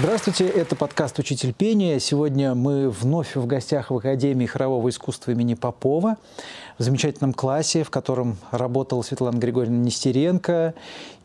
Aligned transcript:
Здравствуйте, 0.00 0.46
это 0.46 0.76
подкаст 0.76 1.18
«Учитель 1.18 1.52
пения». 1.52 1.98
Сегодня 1.98 2.54
мы 2.54 2.88
вновь 2.88 3.34
в 3.34 3.46
гостях 3.48 3.90
в 3.90 3.96
Академии 3.96 4.46
хорового 4.46 4.88
искусства 4.90 5.32
имени 5.32 5.54
Попова 5.54 6.18
в 6.78 6.84
замечательном 6.84 7.34
классе, 7.34 7.82
в 7.82 7.90
котором 7.90 8.36
работала 8.52 9.02
Светлана 9.02 9.38
Григорьевна 9.38 9.78
Нестеренко. 9.78 10.74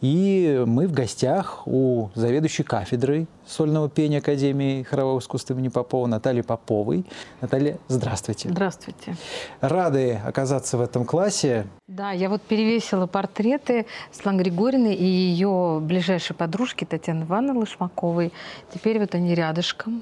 И 0.01 0.63
мы 0.65 0.87
в 0.87 0.91
гостях 0.91 1.67
у 1.67 2.09
заведующей 2.15 2.63
кафедрой 2.63 3.27
сольного 3.45 3.89
пения 3.89 4.19
Академии 4.19 4.83
хорового 4.83 5.19
искусства 5.19 5.53
имени 5.53 5.69
Попова 5.69 6.07
Натальи 6.07 6.41
Поповой. 6.41 7.05
Наталья, 7.41 7.77
здравствуйте. 7.87 8.49
Здравствуйте. 8.49 9.15
Рады 9.61 10.19
оказаться 10.25 10.77
в 10.77 10.81
этом 10.81 11.05
классе. 11.05 11.67
Да, 11.87 12.11
я 12.11 12.29
вот 12.29 12.41
перевесила 12.41 13.07
портреты 13.07 13.85
Светланы 14.11 14.41
Григорьевны 14.41 14.93
и 14.93 15.05
ее 15.05 15.79
ближайшей 15.81 16.35
подружки 16.35 16.85
Татьяны 16.85 17.23
Ивановны 17.23 17.59
Лошмаковой. 17.59 18.31
Теперь 18.73 18.99
вот 18.99 19.13
они 19.15 19.35
рядышком 19.35 20.01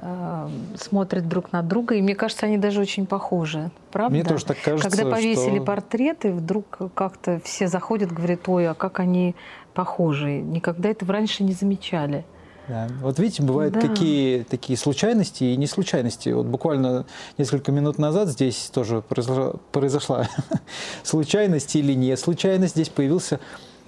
э, 0.00 0.48
смотрят 0.76 1.28
друг 1.28 1.52
на 1.52 1.62
друга, 1.62 1.94
и 1.94 2.02
мне 2.02 2.14
кажется, 2.14 2.46
они 2.46 2.58
даже 2.58 2.80
очень 2.80 3.06
похожи. 3.06 3.70
Правда? 3.90 4.14
Мне 4.14 4.24
тоже 4.24 4.44
так 4.44 4.58
кажется, 4.62 4.88
Когда 4.88 5.10
повесили 5.10 5.56
что... 5.56 5.64
портреты, 5.64 6.32
вдруг 6.32 6.78
как-то 6.94 7.40
все 7.44 7.66
заходят, 7.66 8.12
говорят, 8.12 8.48
ой, 8.48 8.68
а 8.68 8.74
как 8.74 9.00
они 9.00 9.34
похожи. 9.74 10.40
Никогда 10.40 10.90
этого 10.90 11.12
раньше 11.12 11.44
не 11.44 11.52
замечали. 11.52 12.24
Да. 12.72 12.88
Вот 13.02 13.18
видите, 13.18 13.42
бывают 13.42 13.74
да. 13.74 13.80
какие 13.82 14.44
такие 14.44 14.78
случайности 14.78 15.44
и 15.44 15.56
не 15.56 15.66
случайности. 15.66 16.30
Вот 16.30 16.46
буквально 16.46 17.04
несколько 17.36 17.70
минут 17.70 17.98
назад 17.98 18.28
здесь 18.30 18.70
тоже 18.72 19.02
произошла, 19.02 19.52
произошла 19.72 20.26
случайность 21.02 21.76
или 21.76 21.92
не 21.92 22.16
случайность. 22.16 22.72
Здесь 22.72 22.88
появился 22.88 23.40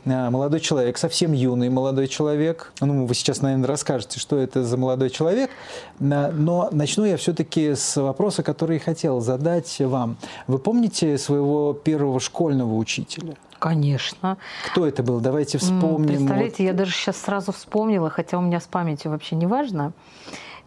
а, 0.04 0.30
молодой 0.30 0.60
человек, 0.60 0.98
совсем 0.98 1.32
юный 1.32 1.70
молодой 1.70 2.08
человек. 2.08 2.74
Ну, 2.82 3.06
вы 3.06 3.14
сейчас, 3.14 3.40
наверное, 3.40 3.68
расскажете, 3.68 4.20
что 4.20 4.36
это 4.36 4.62
за 4.62 4.76
молодой 4.76 5.08
человек. 5.08 5.50
Но 5.98 6.68
начну 6.70 7.06
я 7.06 7.16
все-таки 7.16 7.74
с 7.74 7.96
вопроса, 7.96 8.42
который 8.42 8.78
хотел 8.80 9.22
задать 9.22 9.80
вам. 9.80 10.18
Вы 10.46 10.58
помните 10.58 11.16
своего 11.16 11.72
первого 11.72 12.20
школьного 12.20 12.74
учителя? 12.74 13.34
Конечно. 13.64 14.36
Кто 14.66 14.86
это 14.86 15.02
был? 15.02 15.20
Давайте 15.20 15.56
вспомним. 15.56 16.08
Представляете, 16.08 16.64
вот. 16.64 16.68
я 16.68 16.72
даже 16.74 16.92
сейчас 16.92 17.16
сразу 17.16 17.50
вспомнила, 17.50 18.10
хотя 18.10 18.36
у 18.36 18.42
меня 18.42 18.60
с 18.60 18.66
памятью 18.66 19.10
вообще 19.10 19.36
не 19.36 19.46
важно. 19.46 19.94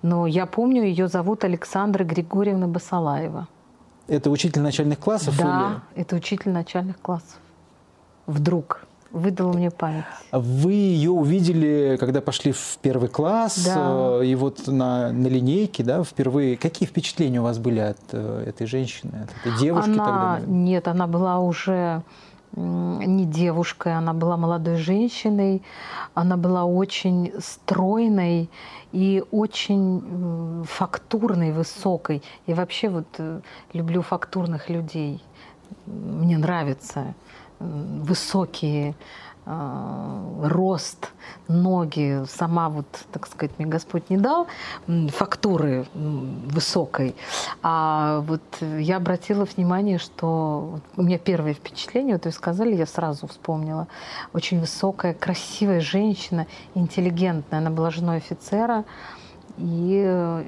Но 0.02 0.26
я 0.26 0.48
помню, 0.48 0.82
ее 0.82 1.08
зовут 1.08 1.44
Александра 1.44 2.04
Григорьевна 2.04 2.66
Басалаева. 2.66 3.48
Это 4.08 4.32
учитель 4.32 4.64
начальных 4.64 4.98
классов? 4.98 5.38
Да, 5.38 5.84
или? 5.94 6.02
это 6.02 6.16
учитель 6.16 6.50
начальных 6.50 7.00
классов. 7.00 7.38
Вдруг 8.26 8.88
выдала 9.12 9.54
мне 9.54 9.70
память. 9.70 10.06
Вы 10.32 10.72
ее 10.72 11.12
увидели, 11.12 11.98
когда 12.00 12.20
пошли 12.20 12.52
в 12.52 12.80
первый 12.82 13.10
класс, 13.10 13.64
да. 13.64 14.22
Э, 14.22 14.26
и 14.26 14.34
вот 14.34 14.66
на, 14.66 15.12
на 15.12 15.28
линейке, 15.28 15.84
да, 15.84 16.04
впервые. 16.04 16.58
Какие 16.58 16.90
впечатления 16.90 17.42
у 17.42 17.44
вас 17.44 17.60
были 17.60 17.80
от 17.80 18.00
э, 18.12 18.46
этой 18.48 18.66
женщины, 18.66 19.26
от 19.26 19.30
этой 19.46 19.60
девушки 19.60 19.92
она, 19.92 20.38
тогда? 20.38 20.52
Нет, 20.52 20.88
она 20.88 21.06
была 21.06 21.40
уже 21.40 22.02
не 22.58 23.26
девушкой, 23.26 23.96
она 23.96 24.14
была 24.14 24.38
молодой 24.38 24.78
женщиной, 24.78 25.62
она 26.14 26.38
была 26.38 26.66
очень 26.66 27.32
стройной 27.40 28.50
и 28.92 29.24
очень 29.32 30.64
фактурной, 30.68 31.52
высокой. 31.52 32.24
И 32.48 32.54
вообще 32.54 32.90
вот 32.90 33.08
э, 33.20 33.42
люблю 33.74 34.02
фактурных 34.02 34.70
людей. 34.70 35.24
Мне 35.86 36.38
нравятся 36.38 37.14
высокие 37.60 38.96
рост, 39.48 41.10
ноги, 41.48 42.24
сама 42.28 42.70
вот, 42.70 42.86
так 43.12 43.28
сказать, 43.28 43.52
мне 43.58 43.68
Господь 43.68 44.10
не 44.10 44.18
дал 44.18 44.48
фактуры 45.10 45.88
высокой. 45.94 47.16
А 47.64 48.20
вот 48.22 48.42
я 48.62 48.98
обратила 48.98 49.46
внимание, 49.46 49.98
что 50.00 50.80
у 50.96 51.02
меня 51.02 51.18
первое 51.18 51.54
впечатление, 51.54 52.16
вот 52.16 52.26
вы 52.26 52.32
сказали, 52.32 52.76
я 52.76 52.86
сразу 52.86 53.28
вспомнила, 53.28 53.88
очень 54.34 54.60
высокая, 54.60 55.14
красивая 55.14 55.80
женщина, 55.80 56.46
интеллигентная. 56.76 57.60
Она 57.60 57.70
была 57.70 57.90
женой 57.90 58.18
офицера 58.18 58.84
и 59.58 60.04
э, 60.06 60.44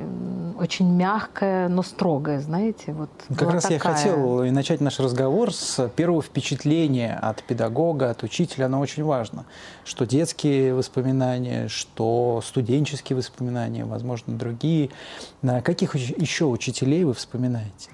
очень 0.59 0.93
мягкая, 0.93 1.67
но 1.67 1.81
строгая, 1.81 2.39
знаете. 2.41 2.93
Вот 2.93 3.09
как 3.35 3.51
раз 3.51 3.63
такая. 3.63 3.77
я 3.77 3.79
хотел 3.79 4.43
начать 4.51 4.81
наш 4.81 4.99
разговор 4.99 5.53
с 5.53 5.89
первого 5.89 6.21
впечатления 6.21 7.17
от 7.19 7.41
педагога, 7.43 8.11
от 8.11 8.23
учителя. 8.23 8.67
Оно 8.67 8.79
очень 8.79 9.03
важно. 9.03 9.45
Что 9.83 10.05
детские 10.05 10.75
воспоминания, 10.75 11.67
что 11.67 12.41
студенческие 12.45 13.17
воспоминания, 13.17 13.83
возможно, 13.83 14.37
другие. 14.37 14.91
На 15.41 15.61
каких 15.61 15.95
еще 15.95 16.45
учителей 16.45 17.03
вы 17.03 17.13
вспоминаете? 17.13 17.89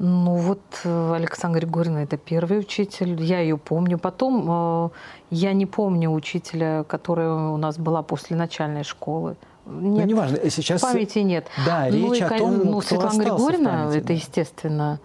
Ну 0.00 0.36
вот 0.36 0.60
э, 0.84 1.14
Александра 1.14 1.60
Григорьевна 1.60 2.04
это 2.04 2.16
первый 2.16 2.60
учитель, 2.60 3.20
я 3.20 3.40
ее 3.40 3.58
помню. 3.58 3.98
Потом 3.98 4.46
э, 4.48 4.88
я 5.30 5.52
не 5.52 5.66
помню 5.66 6.12
учителя, 6.12 6.84
которая 6.84 7.32
у 7.32 7.56
нас 7.56 7.78
была 7.78 8.02
после 8.02 8.36
начальной 8.36 8.84
школы. 8.84 9.36
Нет, 9.68 10.04
ну, 10.04 10.06
неважно, 10.06 10.50
сейчас... 10.50 10.80
памяти 10.80 11.18
нет. 11.18 11.46
Да, 11.66 11.88
ну, 11.90 12.12
речь 12.12 12.20
и, 12.20 12.24
о 12.24 12.30
том, 12.30 12.58
ну, 12.64 12.80
кто 12.80 12.88
Светлана 12.88 13.22
Григорьевна, 13.22 13.94
это, 13.94 14.12
естественно, 14.14 14.98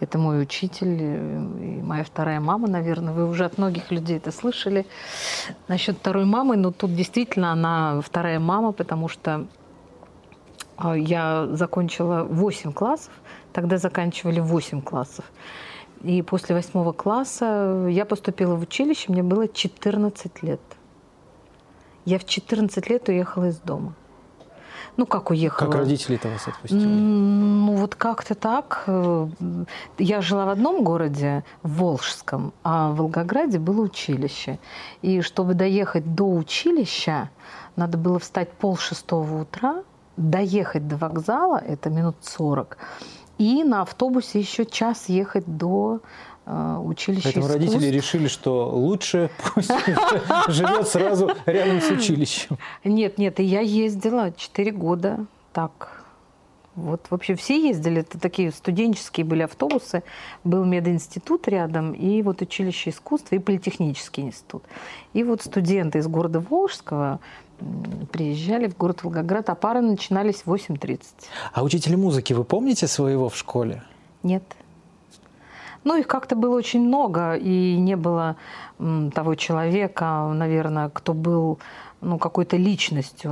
это 0.00 0.18
мой 0.18 0.42
учитель 0.42 1.02
и 1.02 1.82
моя 1.82 2.02
вторая 2.04 2.40
мама, 2.40 2.68
наверное. 2.68 3.12
Вы 3.12 3.28
уже 3.28 3.44
от 3.44 3.58
многих 3.58 3.90
людей 3.90 4.16
это 4.16 4.32
слышали. 4.32 4.86
Насчет 5.68 5.98
второй 5.98 6.24
мамы, 6.24 6.56
но 6.56 6.68
ну, 6.68 6.72
тут 6.72 6.94
действительно 6.94 7.52
она 7.52 8.00
вторая 8.00 8.40
мама, 8.40 8.72
потому 8.72 9.08
что 9.08 9.46
а, 10.76 10.96
я 10.96 11.46
закончила 11.52 12.24
8 12.24 12.72
классов, 12.72 13.12
тогда 13.52 13.78
заканчивали 13.78 14.40
8 14.40 14.82
классов. 14.82 15.24
И 16.02 16.22
после 16.22 16.54
восьмого 16.54 16.92
класса 16.92 17.86
я 17.88 18.04
поступила 18.04 18.54
в 18.54 18.62
училище, 18.62 19.10
мне 19.12 19.22
было 19.22 19.48
14 19.48 20.42
лет. 20.42 20.60
Я 22.04 22.18
в 22.18 22.24
14 22.24 22.88
лет 22.88 23.08
уехала 23.08 23.48
из 23.48 23.58
дома. 23.58 23.94
Ну, 24.98 25.06
как 25.06 25.30
уехала? 25.30 25.70
Как 25.70 25.78
родители-то 25.78 26.28
вас 26.28 26.48
отпустили? 26.48 26.84
Ну, 26.84 27.76
вот 27.76 27.94
как-то 27.94 28.34
так. 28.34 28.84
Я 29.96 30.20
жила 30.20 30.44
в 30.44 30.48
одном 30.48 30.82
городе, 30.82 31.44
в 31.62 31.78
Волжском, 31.78 32.52
а 32.64 32.90
в 32.90 32.96
Волгограде 32.96 33.60
было 33.60 33.82
училище. 33.82 34.58
И 35.00 35.20
чтобы 35.20 35.54
доехать 35.54 36.16
до 36.16 36.24
училища, 36.24 37.30
надо 37.76 37.96
было 37.96 38.18
встать 38.18 38.50
пол 38.50 38.76
шестого 38.76 39.42
утра, 39.42 39.84
доехать 40.16 40.88
до 40.88 40.96
вокзала, 40.96 41.58
это 41.58 41.90
минут 41.90 42.16
сорок, 42.22 42.76
и 43.38 43.62
на 43.62 43.82
автобусе 43.82 44.40
еще 44.40 44.66
час 44.66 45.08
ехать 45.08 45.44
до 45.46 46.00
Э, 46.37 46.37
училище 46.48 47.24
Поэтому 47.24 47.46
искусств. 47.46 47.70
родители 47.72 47.94
решили, 47.94 48.28
что 48.28 48.70
лучше 48.70 49.30
пусть 49.54 49.70
живет 50.48 50.88
сразу 50.88 51.30
рядом 51.46 51.80
с 51.80 51.90
училищем. 51.90 52.58
Нет, 52.84 53.18
нет, 53.18 53.40
и 53.40 53.44
я 53.44 53.60
ездила 53.60 54.32
4 54.32 54.72
года 54.72 55.26
так. 55.52 56.04
Вот 56.74 57.06
вообще 57.10 57.34
все 57.34 57.60
ездили, 57.60 58.02
это 58.02 58.20
такие 58.20 58.52
студенческие 58.52 59.26
были 59.26 59.42
автобусы, 59.42 60.04
был 60.44 60.64
мединститут 60.64 61.48
рядом, 61.48 61.92
и 61.92 62.22
вот 62.22 62.40
училище 62.40 62.90
искусства, 62.90 63.34
и 63.34 63.40
политехнический 63.40 64.22
институт. 64.22 64.62
И 65.12 65.24
вот 65.24 65.42
студенты 65.42 65.98
из 65.98 66.06
города 66.06 66.38
Волжского 66.38 67.18
приезжали 68.12 68.68
в 68.68 68.76
город 68.76 69.02
Волгоград, 69.02 69.50
а 69.50 69.56
пары 69.56 69.80
начинались 69.80 70.42
в 70.46 70.54
8.30. 70.54 71.00
А 71.52 71.64
учителя 71.64 71.96
музыки 71.96 72.32
вы 72.32 72.44
помните 72.44 72.86
своего 72.86 73.28
в 73.28 73.36
школе? 73.36 73.82
Нет. 74.22 74.44
Ну, 75.84 75.96
их 75.96 76.06
как-то 76.06 76.36
было 76.36 76.56
очень 76.56 76.80
много, 76.80 77.34
и 77.34 77.76
не 77.76 77.96
было 77.96 78.36
того 78.78 79.34
человека, 79.34 80.30
наверное, 80.34 80.88
кто 80.90 81.14
был 81.14 81.58
ну, 82.00 82.18
какой-то 82.18 82.56
личностью. 82.56 83.30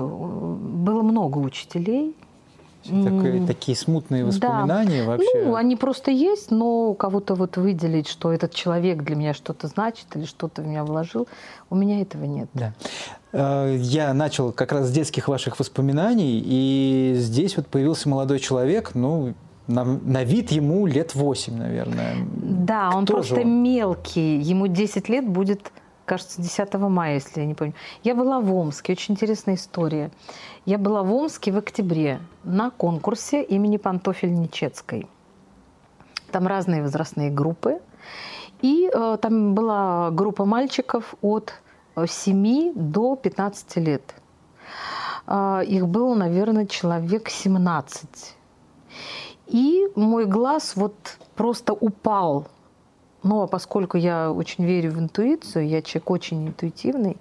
Было 0.61 1.03
много 1.03 1.39
учителей. 1.39 2.15
Такие, 2.85 3.47
такие 3.47 3.77
смутные 3.77 4.25
воспоминания 4.25 5.03
да. 5.03 5.09
вообще. 5.09 5.45
Ну, 5.45 5.57
они 5.57 5.75
просто 5.75 6.13
есть, 6.13 6.53
но 6.53 6.95
кого-то 6.95 7.35
вот 7.35 7.57
выделить, 7.57 8.07
что 8.07 8.33
этот 8.33 8.55
человек 8.55 9.03
для 9.03 9.17
меня 9.17 9.35
что-то 9.35 9.67
значит 9.67 10.07
или 10.15 10.25
что-то 10.25 10.63
в 10.63 10.67
меня 10.67 10.85
вложил, 10.85 11.27
у 11.69 11.75
меня 11.75 12.01
этого 12.01 12.25
нет. 12.25 12.49
Да. 12.55 12.75
Э, 13.33 13.77
я 13.77 14.15
начал 14.15 14.53
как 14.53 14.71
раз 14.71 14.87
с 14.87 14.93
детских 14.93 15.27
ваших 15.27 15.59
воспоминаний, 15.59 16.41
и 16.45 17.15
здесь 17.17 17.57
вот 17.57 17.67
появился 17.67 18.09
молодой 18.09 18.39
человек, 18.39 18.93
ну, 18.95 19.35
на, 19.69 19.85
на 19.85 20.25
вид 20.25 20.51
ему 20.53 20.87
лет 20.87 21.15
8, 21.15 21.57
наверное. 21.57 22.17
Да, 22.33 22.89
Кто 22.89 22.99
он 22.99 23.07
просто 23.07 23.41
он? 23.41 23.63
мелкий. 23.63 24.39
Ему 24.39 24.67
10 24.69 25.09
лет 25.09 25.29
будет, 25.29 25.73
кажется, 26.05 26.41
10 26.43 26.75
мая, 26.75 27.15
если 27.15 27.41
я 27.41 27.47
не 27.47 27.55
помню. 27.55 27.75
Я 28.05 28.15
была 28.15 28.41
в 28.41 28.55
Омске. 28.55 28.93
Очень 28.93 29.15
интересная 29.15 29.57
история. 29.57 30.11
Я 30.67 30.79
была 30.79 31.03
в 31.03 31.13
Омске 31.13 31.53
в 31.53 31.59
октябре 31.59 32.21
на 32.45 32.71
конкурсе 32.71 33.43
имени 33.43 33.77
Пантофель 33.77 34.33
Нечецкой. 34.33 35.07
Там 36.31 36.47
разные 36.47 36.83
возрастные 36.83 37.31
группы. 37.31 37.81
И 38.63 38.89
э, 38.93 39.19
там 39.21 39.55
была 39.55 40.11
группа 40.11 40.45
мальчиков 40.45 41.15
от 41.23 41.55
7 42.07 42.73
до 42.75 43.17
15 43.17 43.77
лет. 43.77 44.15
а, 45.27 45.63
их 45.67 45.87
было, 45.89 46.15
наверное, 46.15 46.67
человек 46.67 47.29
17. 47.29 48.37
И 49.47 49.87
мой 49.95 50.27
глаз 50.27 50.75
вот 50.77 50.95
просто 51.35 51.73
упал. 51.73 52.47
Ну, 53.23 53.43
а 53.43 53.47
поскольку 53.47 53.97
я 53.97 54.31
очень 54.31 54.65
верю 54.65 54.93
в 54.93 54.99
интуицию, 54.99 55.67
я 55.69 55.83
человек 55.83 56.11
очень 56.11 56.49
интуитивный, 56.49 57.17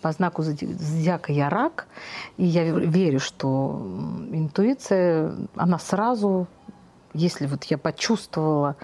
по 0.00 0.12
знаку 0.12 0.42
зодиака 0.42 1.32
я 1.32 1.48
рак, 1.48 1.88
и 2.36 2.44
я 2.44 2.64
верю, 2.64 3.18
что 3.18 3.82
интуиция, 4.30 5.34
она 5.56 5.78
сразу, 5.78 6.46
если 7.14 7.46
вот 7.46 7.64
я 7.64 7.78
почувствовала, 7.78 8.76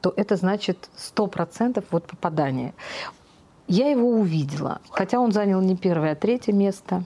то 0.00 0.12
это 0.16 0.36
значит 0.36 0.88
сто 0.96 1.26
процентов 1.26 1.84
вот 1.90 2.04
попадание. 2.04 2.74
Я 3.66 3.88
его 3.88 4.10
увидела, 4.10 4.80
хотя 4.90 5.18
он 5.18 5.32
занял 5.32 5.60
не 5.60 5.76
первое, 5.76 6.12
а 6.12 6.16
третье 6.16 6.52
место. 6.52 7.04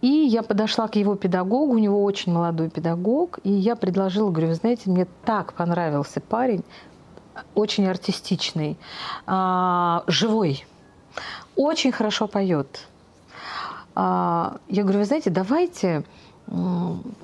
И 0.00 0.08
я 0.08 0.42
подошла 0.42 0.88
к 0.88 0.96
его 0.96 1.14
педагогу, 1.14 1.72
у 1.72 1.78
него 1.78 2.04
очень 2.04 2.32
молодой 2.32 2.68
педагог, 2.68 3.38
и 3.44 3.50
я 3.50 3.76
предложила, 3.76 4.30
говорю, 4.30 4.48
вы 4.48 4.54
знаете, 4.54 4.90
мне 4.90 5.06
так 5.24 5.54
понравился 5.54 6.20
парень, 6.20 6.64
очень 7.54 7.86
артистичный, 7.86 8.76
а, 9.26 10.04
живой, 10.06 10.66
очень 11.56 11.92
хорошо 11.92 12.26
поет. 12.26 12.86
А, 13.94 14.58
я 14.68 14.82
говорю, 14.82 15.00
вы 15.00 15.04
знаете, 15.06 15.30
давайте 15.30 16.04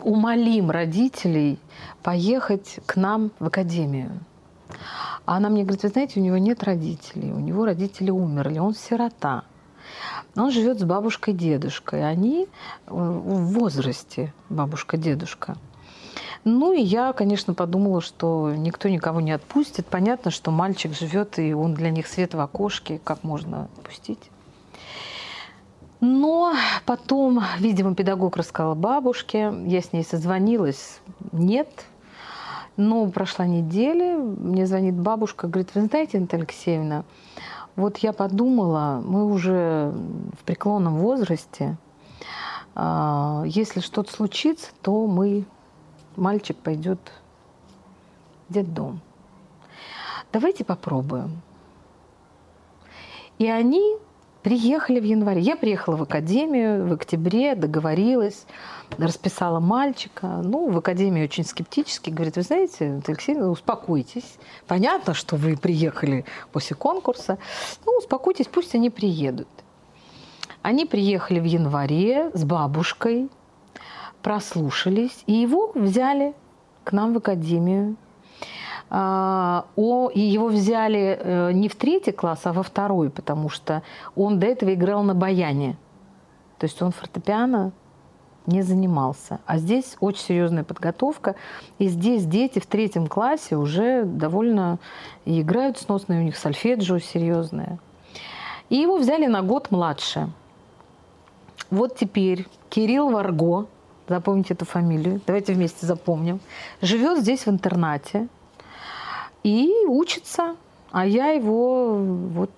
умолим 0.02 0.70
родителей 0.70 1.58
поехать 2.02 2.80
к 2.86 2.96
нам 2.96 3.30
в 3.38 3.46
академию. 3.46 4.10
А 5.24 5.36
она 5.36 5.48
мне 5.48 5.62
говорит, 5.62 5.84
вы 5.84 5.88
знаете, 5.90 6.19
у 6.19 6.22
него 6.22 6.38
нет 6.38 6.64
родителей, 6.64 7.32
у 7.32 7.38
него 7.38 7.64
родители 7.64 8.10
умерли, 8.10 8.58
он 8.58 8.74
сирота. 8.74 9.44
Он 10.37 10.50
живет 10.50 10.81
с 10.81 10.84
бабушкой 10.84 11.34
дедушкой. 11.34 12.08
Они 12.08 12.44
э, 12.44 12.49
в 12.87 13.52
возрасте, 13.52 14.32
бабушка, 14.49 14.96
дедушка. 14.96 15.56
Ну 16.44 16.72
и 16.72 16.81
я, 16.81 17.12
конечно, 17.12 17.54
подумала, 17.54 18.00
что 18.00 18.52
никто 18.56 18.88
никого 18.88 19.20
не 19.20 19.32
отпустит. 19.32 19.87
Понятно, 19.87 20.31
что 20.31 20.50
мальчик 20.50 20.94
живет, 20.94 21.38
и 21.38 21.52
он 21.54 21.75
для 21.75 21.90
них 21.90 22.06
свет 22.06 22.34
в 22.34 22.40
окошке, 22.40 23.00
как 23.02 23.22
можно 23.22 23.69
пустить. 23.84 24.31
Но 26.00 26.52
потом, 26.84 27.40
видимо, 27.60 27.94
педагог 27.94 28.37
рассказал 28.37 28.75
бабушке, 28.75 29.55
я 29.66 29.81
с 29.81 29.93
ней 29.93 30.02
созвонилась, 30.02 31.00
нет. 31.31 31.69
Но 32.76 33.06
прошла 33.06 33.46
неделя, 33.46 34.16
мне 34.16 34.66
звонит 34.66 34.94
бабушка, 34.94 35.46
говорит, 35.46 35.70
вы 35.75 35.82
знаете, 35.82 36.19
Наталья 36.19 36.43
Алексеевна, 36.43 37.05
вот 37.76 37.98
я 37.98 38.12
подумала, 38.12 39.02
мы 39.04 39.24
уже 39.24 39.92
в 40.38 40.44
преклонном 40.44 40.98
возрасте, 40.98 41.76
а, 42.74 43.44
если 43.46 43.80
что-то 43.80 44.12
случится, 44.12 44.70
то 44.82 45.06
мы, 45.06 45.44
мальчик 46.16 46.56
пойдет 46.56 46.98
в 48.48 48.52
детдом. 48.52 49.00
Давайте 50.32 50.64
попробуем. 50.64 51.40
И 53.38 53.48
они 53.48 53.96
Приехали 54.43 54.99
в 54.99 55.05
январе. 55.05 55.41
Я 55.41 55.55
приехала 55.55 55.94
в 55.94 56.03
академию 56.03 56.89
в 56.89 56.93
октябре, 56.93 57.55
договорилась, 57.55 58.44
расписала 58.99 59.61
мальчика. 59.61 60.27
Ну, 60.43 60.69
в 60.69 60.77
академии 60.77 61.23
очень 61.23 61.44
скептически. 61.44 62.11
Говорит, 62.11 62.35
вы 62.35 62.43
знаете, 62.43 63.00
Алексей, 63.06 63.37
ну, 63.37 63.53
успокойтесь. 63.53 64.39
Понятно, 64.67 65.15
что 65.15 65.37
вы 65.37 65.56
приехали 65.56 66.25
после 66.50 66.75
конкурса. 66.75 67.39
Ну, 67.87 67.99
успокойтесь, 67.99 68.49
пусть 68.49 68.75
они 68.75 68.91
приедут. 68.91 69.49
Они 70.62 70.87
приехали 70.87 71.39
в 71.39 71.44
январе 71.44 72.33
с 72.35 72.43
бабушкой, 72.44 73.29
прослушались, 74.23 75.23
и 75.27 75.33
его 75.33 75.71
взяли 75.75 76.35
к 76.83 76.91
нам 76.91 77.15
в 77.15 77.19
академию 77.19 77.97
о, 78.94 80.11
и 80.11 80.21
его 80.21 80.49
взяли 80.49 81.19
э, 81.19 81.53
не 81.53 81.69
в 81.69 81.77
третий 81.77 82.12
класс, 82.12 82.41
а 82.44 82.53
во 82.53 82.62
второй, 82.62 83.09
потому 83.09 83.49
что 83.49 83.83
он 84.15 84.39
до 84.39 84.47
этого 84.47 84.75
играл 84.75 85.03
на 85.03 85.15
баяне. 85.15 85.77
То 86.59 86.67
есть 86.67 86.83
он 86.83 86.93
фортепиано 86.93 87.73
не 88.47 88.61
занимался. 88.62 89.41
А 89.47 89.56
здесь 89.56 89.97
очень 90.00 90.23
серьезная 90.23 90.65
подготовка. 90.65 91.37
И 91.79 91.89
здесь 91.89 92.27
дети 92.27 92.59
в 92.59 92.67
третьем 92.67 93.06
классе 93.06 93.56
уже 93.56 94.05
довольно 94.05 94.79
играют 95.25 95.79
сносно, 95.79 96.19
у 96.19 96.23
них 96.23 96.37
сольфеджио 96.37 96.99
серьезное. 96.99 97.79
И 98.69 98.77
его 98.77 98.99
взяли 98.99 99.27
на 99.27 99.43
год 99.43 99.71
младше. 99.71 100.29
Вот 101.71 101.97
теперь 101.97 102.47
Кирилл 102.69 103.11
Варго, 103.11 103.67
запомните 104.06 104.53
эту 104.53 104.67
фамилию, 104.67 105.21
давайте 105.27 105.55
вместе 105.55 105.87
запомним, 105.87 106.41
живет 106.83 107.21
здесь 107.21 107.47
в 107.47 107.49
интернате, 107.49 108.29
и 109.43 109.71
учится. 109.87 110.56
А 110.91 111.06
я 111.06 111.29
его 111.29 111.97
вот 111.97 112.50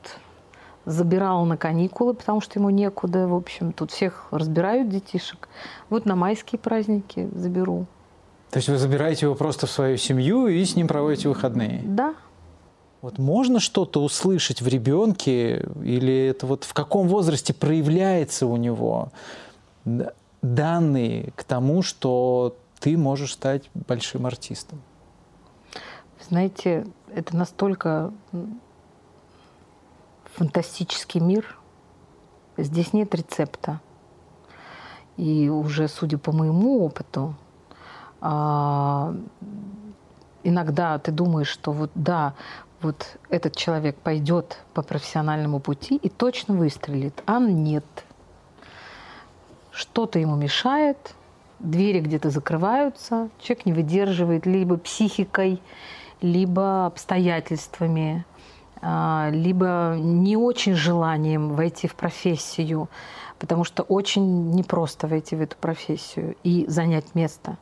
забирала 0.85 1.45
на 1.45 1.57
каникулы, 1.57 2.15
потому 2.15 2.41
что 2.41 2.59
ему 2.59 2.71
некуда. 2.71 3.27
В 3.29 3.35
общем, 3.35 3.73
тут 3.73 3.91
всех 3.91 4.27
разбирают 4.31 4.89
детишек. 4.89 5.49
Вот 5.89 6.05
на 6.05 6.17
майские 6.17 6.59
праздники 6.59 7.29
заберу. 7.35 7.87
То 8.51 8.59
есть 8.59 8.69
вы 8.69 8.77
забираете 8.77 9.27
его 9.27 9.35
просто 9.35 9.67
в 9.67 9.71
свою 9.71 9.97
семью 9.97 10.47
и 10.47 10.65
с 10.65 10.77
ним 10.77 10.87
проводите 10.87 11.29
выходные? 11.29 11.83
Да. 11.85 12.15
Вот 13.03 13.19
можно 13.19 13.61
что-то 13.61 14.03
услышать 14.03 14.63
в 14.63 14.69
ребенке 14.69 15.69
или 15.83 16.27
это 16.27 16.47
вот 16.47 16.65
в 16.65 16.73
каком 16.73 17.09
возрасте 17.09 17.53
проявляется 17.53 18.47
у 18.47 18.57
него 18.57 19.11
данные 20.41 21.33
к 21.37 21.45
тому, 21.45 21.83
что 21.83 22.57
ты 22.81 22.97
можешь 22.97 23.33
стать 23.33 23.65
большим 23.75 24.27
артистом? 24.27 24.81
Знаете, 26.29 26.87
это 27.15 27.37
настолько 27.37 28.13
фантастический 30.25 31.21
мир. 31.21 31.59
Здесь 32.57 32.93
нет 32.93 33.15
рецепта. 33.15 33.81
И 35.17 35.49
уже, 35.49 35.87
судя 35.87 36.17
по 36.19 36.33
моему 36.33 36.85
опыту, 36.85 37.35
а, 38.21 39.15
иногда 40.43 40.99
ты 40.99 41.13
думаешь, 41.13 41.49
что 41.49 41.73
вот 41.73 41.91
да, 41.95 42.35
вот 42.81 43.19
этот 43.29 43.55
человек 43.55 43.97
пойдет 43.97 44.59
по 44.73 44.83
профессиональному 44.83 45.61
пути 45.61 45.97
и 45.97 46.09
точно 46.09 46.55
выстрелит, 46.55 47.23
а 47.27 47.39
нет. 47.39 47.85
Что-то 49.71 50.19
ему 50.19 50.37
мешает, 50.37 51.15
двери 51.59 52.01
где-то 52.01 52.31
закрываются, 52.31 53.29
человек 53.41 53.67
не 53.67 53.73
выдерживает 53.73 54.47
либо 54.47 54.79
психикой, 54.79 55.61
либо 56.25 56.87
обстоятельствами, 56.87 58.25
а, 58.81 59.29
либо 59.31 59.95
не 59.99 60.39
очень 60.39 60.75
желанием 60.75 61.51
войти 61.55 61.87
в 61.87 61.95
профессию, 61.95 62.89
потому 63.39 63.65
что 63.65 63.83
очень 63.83 64.51
непросто 64.53 65.07
войти 65.07 65.37
в 65.37 65.43
эту 65.43 65.57
профессию 65.57 66.35
и 66.43 66.65
занять 66.67 67.15
место. 67.15 67.59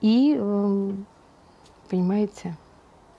И, 0.00 0.34
эм, 0.34 1.04
понимаете, 1.90 2.56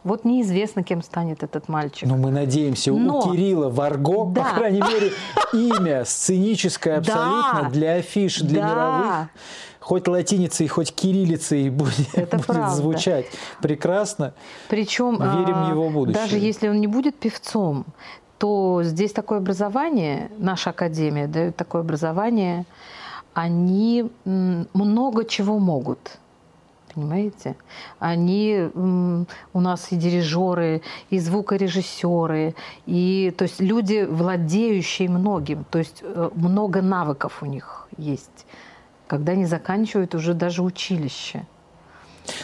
вот 0.04 0.26
неизвестно, 0.26 0.84
кем 0.84 1.04
станет 1.04 1.44
этот 1.44 1.70
мальчик. 1.70 2.10
Но 2.10 2.18
мы 2.18 2.32
надеемся, 2.32 2.92
Но... 2.92 3.20
у 3.20 3.32
Кирилла 3.32 3.70
Варго, 3.70 4.26
да. 4.32 4.44
по 4.44 4.56
крайней 4.56 4.82
мере, 4.82 5.12
имя 5.54 6.06
сценическое 6.06 6.98
абсолютно 6.98 7.62
да. 7.66 7.70
для 7.70 7.94
афиш, 7.94 8.42
для 8.42 8.62
да. 8.62 8.70
мировых 8.70 9.30
хоть 9.84 10.08
латиницей, 10.08 10.68
хоть 10.68 10.94
кириллицей 10.94 11.70
будет, 11.82 12.14
Это 12.14 12.38
будет 12.38 12.72
звучать 12.72 13.26
прекрасно. 13.62 14.34
Причем 14.70 15.18
верим 15.18 15.54
в 15.54 15.68
а, 15.68 15.70
его 15.70 15.90
будущее. 15.90 16.24
Даже 16.24 16.38
если 16.38 16.70
он 16.70 16.80
не 16.80 16.88
будет 16.88 17.16
певцом, 17.16 17.86
то 18.38 18.82
здесь 18.84 19.12
такое 19.12 19.40
образование, 19.40 20.32
наша 20.38 20.70
академия 20.70 21.28
дает 21.28 21.56
такое 21.56 21.82
образование, 21.82 22.66
они 23.34 24.10
много 24.26 25.26
чего 25.26 25.60
могут. 25.60 26.20
Понимаете? 26.94 27.56
Они 28.00 28.70
у 28.76 29.60
нас 29.60 29.92
и 29.92 29.96
дирижеры, 29.96 30.82
и 31.10 31.20
звукорежиссеры, 31.20 32.54
и 32.86 33.34
то 33.36 33.44
есть 33.44 33.60
люди, 33.60 34.06
владеющие 34.08 35.10
многим, 35.10 35.66
то 35.72 35.80
есть 35.80 36.04
э, 36.04 36.30
много 36.36 36.84
навыков 36.84 37.40
у 37.42 37.48
них 37.48 37.88
есть 37.98 38.46
когда 39.08 39.34
они 39.34 39.46
заканчивают 39.46 40.16
уже 40.16 40.34
даже 40.34 40.64
училище. 40.64 41.46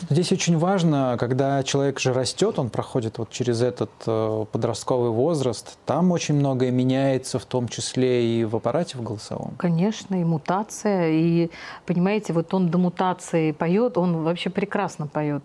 Здесь 0.09 0.31
очень 0.31 0.57
важно, 0.57 1.15
когда 1.19 1.63
человек 1.63 1.99
же 1.99 2.13
растет, 2.13 2.59
он 2.59 2.69
проходит 2.69 3.17
вот 3.17 3.29
через 3.29 3.61
этот 3.61 3.89
э, 4.05 4.45
подростковый 4.51 5.11
возраст, 5.11 5.77
там 5.85 6.11
очень 6.11 6.35
многое 6.35 6.71
меняется, 6.71 7.39
в 7.39 7.45
том 7.45 7.67
числе 7.67 8.25
и 8.25 8.43
в 8.45 8.55
аппарате 8.55 8.97
в 8.97 9.03
голосовом. 9.03 9.53
Конечно, 9.57 10.19
и 10.19 10.23
мутация, 10.23 11.09
и 11.11 11.49
понимаете, 11.85 12.33
вот 12.33 12.53
он 12.53 12.69
до 12.69 12.77
мутации 12.77 13.51
поет, 13.51 13.97
он 13.97 14.23
вообще 14.23 14.49
прекрасно 14.49 15.07
поет, 15.07 15.43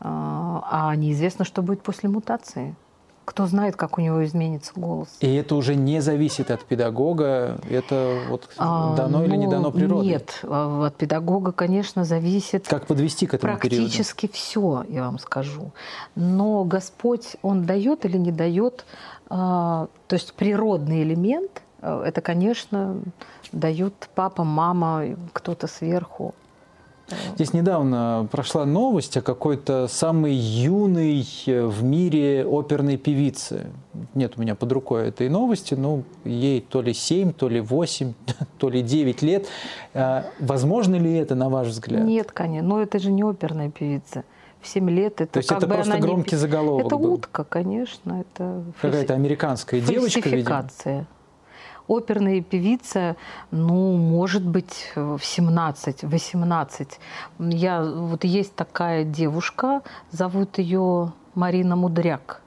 а, 0.00 0.66
а 0.70 0.96
неизвестно, 0.96 1.44
что 1.44 1.62
будет 1.62 1.82
после 1.82 2.08
мутации. 2.08 2.74
Кто 3.30 3.46
знает, 3.46 3.76
как 3.76 3.96
у 3.96 4.00
него 4.00 4.24
изменится 4.24 4.72
голос. 4.74 5.08
И 5.20 5.32
это 5.32 5.54
уже 5.54 5.76
не 5.76 6.00
зависит 6.02 6.50
от 6.50 6.64
педагога, 6.64 7.58
это 7.70 8.18
вот 8.28 8.48
а, 8.58 8.96
дано 8.96 9.20
ну, 9.20 9.24
или 9.24 9.36
не 9.36 9.44
ну, 9.44 9.52
дано 9.52 9.70
природой? 9.70 10.04
Нет, 10.04 10.40
а, 10.42 10.86
от 10.88 10.96
педагога, 10.96 11.52
конечно, 11.52 12.04
зависит. 12.04 12.66
Как 12.66 12.88
подвести 12.88 13.28
к 13.28 13.34
этому 13.34 13.56
Практически 13.56 14.26
периоду? 14.26 14.36
все, 14.36 14.84
я 14.88 15.02
вам 15.04 15.20
скажу. 15.20 15.70
Но 16.16 16.64
Господь, 16.64 17.36
Он 17.42 17.66
дает 17.66 18.04
или 18.04 18.16
не 18.16 18.32
дает, 18.32 18.84
а, 19.28 19.86
то 20.08 20.14
есть 20.14 20.34
природный 20.34 21.04
элемент, 21.04 21.62
а, 21.82 22.02
это, 22.02 22.22
конечно, 22.22 22.96
дают 23.52 23.94
папа, 24.16 24.42
мама, 24.42 25.04
кто-то 25.32 25.68
сверху. 25.68 26.34
Здесь 27.34 27.52
недавно 27.52 28.28
прошла 28.30 28.64
новость 28.64 29.16
о 29.16 29.22
какой-то 29.22 29.88
самой 29.88 30.34
юной 30.34 31.26
э, 31.46 31.64
в 31.64 31.82
мире 31.82 32.44
оперной 32.46 32.96
певице. 32.96 33.66
Нет 34.14 34.34
у 34.36 34.40
меня 34.40 34.54
под 34.54 34.72
рукой 34.72 35.08
этой 35.08 35.28
новости, 35.28 35.74
но 35.74 36.02
ей 36.24 36.60
то 36.60 36.82
ли 36.82 36.94
7, 36.94 37.32
то 37.32 37.48
ли 37.48 37.60
8, 37.60 38.14
то 38.58 38.68
ли 38.68 38.82
9 38.82 39.22
лет. 39.22 39.46
А, 39.94 40.26
возможно 40.38 40.96
ли 40.96 41.12
это, 41.14 41.34
на 41.34 41.48
ваш 41.48 41.68
взгляд? 41.68 42.04
Нет, 42.04 42.32
конечно. 42.32 42.68
Но 42.68 42.82
это 42.82 42.98
же 42.98 43.10
не 43.10 43.22
оперная 43.22 43.70
певица. 43.70 44.24
В 44.60 44.68
7 44.68 44.90
лет 44.90 45.20
это 45.20 45.32
То 45.32 45.38
есть 45.38 45.48
как 45.48 45.58
это 45.58 45.66
бы 45.66 45.74
просто 45.74 45.98
громкий 45.98 46.34
не... 46.34 46.40
заголовок 46.40 46.86
Это 46.86 46.96
был. 46.96 47.14
утка, 47.14 47.44
конечно. 47.44 48.20
Это 48.20 48.62
Какая-то 48.80 49.14
американская 49.14 49.80
девочка, 49.80 50.28
видимо. 50.28 50.68
Оперная 51.90 52.40
певица, 52.40 53.16
ну, 53.50 53.96
может 53.96 54.46
быть, 54.46 54.92
в 54.94 55.16
17-18. 55.16 56.88
Я, 57.38 57.82
вот 57.82 58.24
есть 58.24 58.54
такая 58.54 59.04
девушка, 59.04 59.82
зовут 60.12 60.58
ее 60.58 61.12
Марина 61.34 61.76
Мудряк 61.76 62.42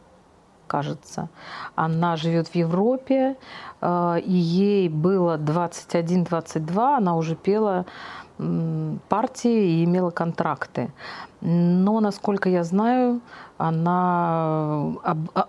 кажется. 0.68 1.30
Она 1.76 2.16
живет 2.16 2.48
в 2.48 2.56
Европе, 2.56 3.36
э, 3.82 4.20
и 4.26 4.32
ей 4.32 4.90
было 4.90 5.38
21-22, 5.38 6.98
она 6.98 7.16
уже 7.16 7.36
пела 7.36 7.86
партии 9.10 9.82
и 9.82 9.84
имела 9.84 10.10
контракты. 10.10 10.92
Но, 11.42 12.00
насколько 12.00 12.50
я 12.50 12.64
знаю, 12.64 13.22
она 13.60 14.94
э, 15.04 15.44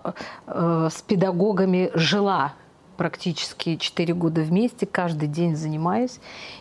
э, 0.47 0.89
с 0.91 1.01
педагогами 1.01 1.89
жила 1.95 2.53
практически 2.95 3.75
4 3.75 4.13
года 4.13 4.41
вместе, 4.41 4.85
каждый 4.85 5.27
день 5.27 5.55
занимаясь. 5.55 6.19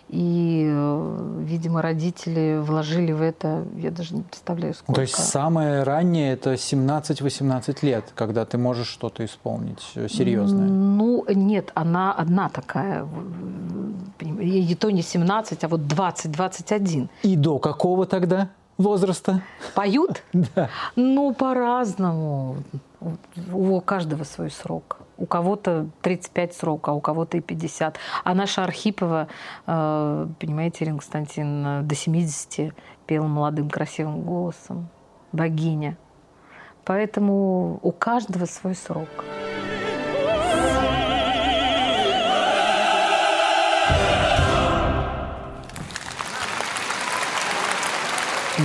И, 0.09 0.65
э, 0.67 1.39
видимо, 1.41 1.83
родители 1.83 2.59
вложили 2.61 3.13
в 3.13 3.23
это, 3.23 3.65
я 3.77 3.91
даже 3.91 4.15
не 4.15 4.23
представляю, 4.23 4.75
сколько. 4.75 4.95
То 4.95 5.01
есть 5.01 5.17
самое 5.17 5.83
раннее 5.83 6.33
это 6.33 6.55
17-18 6.55 7.79
лет, 7.83 8.13
когда 8.15 8.45
ты 8.45 8.59
можешь 8.59 8.89
что-то 8.89 9.25
исполнить 9.25 9.83
э, 9.95 10.09
серьезное? 10.09 10.67
Ну, 10.67 11.25
нет, 11.29 11.71
она 11.75 12.13
одна 12.13 12.49
такая. 12.49 13.07
И 14.41 14.75
то 14.75 14.91
не 14.91 15.03
17, 15.03 15.65
а 15.65 15.69
вот 15.69 15.81
20-21. 15.81 17.09
И 17.23 17.37
до 17.37 17.59
какого 17.59 18.07
тогда? 18.07 18.49
возраста? 18.79 19.43
Поют? 19.75 20.23
Да. 20.55 20.69
Ну, 20.97 21.33
по-разному. 21.35 22.57
У 23.53 23.81
каждого 23.81 24.25
свой 24.25 24.51
срок. 24.51 24.99
У 25.17 25.27
кого-то 25.27 25.89
35 26.03 26.55
срок, 26.55 26.89
а 26.89 26.93
у 26.93 27.01
кого-то 27.01 27.37
и 27.37 27.41
50. 27.41 27.99
А 28.25 28.35
наша 28.35 28.65
Архипова, 28.65 29.29
э, 29.67 30.27
понимаете, 30.41 30.85
Ирина 30.85 30.99
Константин 30.99 31.87
до 31.87 31.95
70 31.95 32.73
пела 33.07 33.27
молодым 33.27 33.71
красивым 33.71 34.23
голосом. 34.23 34.89
Богиня. 35.33 35.97
Поэтому 36.85 37.79
у 37.83 37.93
каждого 37.93 38.45
свой 38.47 38.75
срок. 38.75 39.09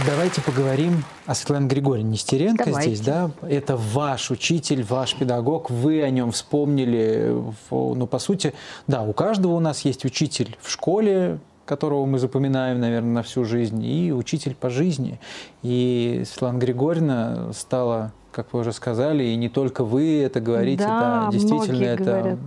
Давайте 0.05 0.39
поговорим 0.41 1.03
о 1.25 1.33
Светлане 1.33 1.67
Григорьевне 1.67 2.11
Нестеренко 2.11 2.65
Давайте. 2.65 2.91
здесь, 2.93 3.05
да? 3.05 3.31
Это 3.41 3.75
ваш 3.75 4.29
учитель, 4.29 4.83
ваш 4.83 5.15
педагог, 5.15 5.71
вы 5.71 6.03
о 6.03 6.11
нем 6.11 6.31
вспомнили. 6.31 7.35
Ну, 7.71 8.05
по 8.05 8.19
сути, 8.19 8.53
да, 8.85 9.01
у 9.01 9.13
каждого 9.13 9.53
у 9.53 9.59
нас 9.59 9.81
есть 9.85 10.05
учитель 10.05 10.55
в 10.61 10.69
школе, 10.69 11.39
которого 11.65 12.05
мы 12.05 12.19
запоминаем, 12.19 12.79
наверное, 12.79 13.13
на 13.13 13.23
всю 13.23 13.45
жизнь, 13.45 13.83
и 13.83 14.13
учитель 14.13 14.53
по 14.53 14.69
жизни. 14.69 15.19
И 15.63 16.21
Светлана 16.27 16.59
Григорьевна 16.59 17.51
стала, 17.53 18.11
как 18.31 18.53
вы 18.53 18.59
уже 18.59 18.73
сказали, 18.73 19.23
и 19.23 19.35
не 19.35 19.49
только 19.49 19.83
вы 19.83 20.21
это 20.21 20.39
говорите, 20.39 20.83
да, 20.83 21.25
да 21.25 21.29
действительно 21.31 21.85
это 21.85 22.03
говорят. 22.03 22.39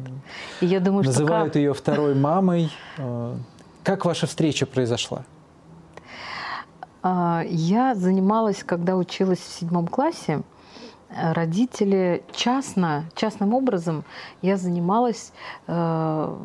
Я 0.61 0.79
думаю, 0.79 1.05
называют 1.05 1.55
что 1.55 1.59
ее 1.59 1.75
второй 1.75 2.15
мамой. 2.15 2.71
Э, 2.99 3.35
как 3.83 4.05
ваша 4.05 4.29
встреча 4.29 4.65
произошла? 4.65 5.25
А, 7.03 7.45
я 7.47 7.95
занималась, 7.95 8.63
когда 8.65 8.97
училась 8.97 9.41
в 9.41 9.53
седьмом 9.53 9.87
классе, 9.87 10.43
родители 11.15 12.23
частно, 12.33 13.05
частным 13.15 13.55
образом 13.55 14.05
я 14.41 14.57
занималась 14.57 15.33
э, 15.67 16.37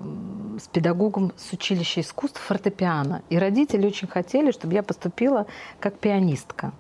с 0.60 0.68
педагогом 0.68 1.32
с 1.38 1.54
училища 1.54 2.02
искусств 2.02 2.42
фортепиано. 2.42 3.22
И 3.30 3.38
родители 3.38 3.88
очень 3.88 4.08
хотели, 4.08 4.52
чтобы 4.52 4.74
я 4.74 4.84
поступила 4.84 5.46
как 5.80 5.98
пианистка. 6.00 6.74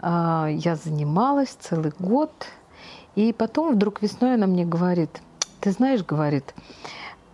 Э, 0.00 0.48
я 0.50 0.76
занималась 0.76 1.56
целый 1.60 1.92
год. 1.98 2.32
И 3.14 3.32
потом 3.32 3.74
вдруг 3.74 4.02
весной 4.02 4.34
она 4.34 4.46
мне 4.46 4.64
говорит, 4.64 5.20
ты 5.60 5.70
знаешь, 5.70 6.02
говорит, 6.02 6.54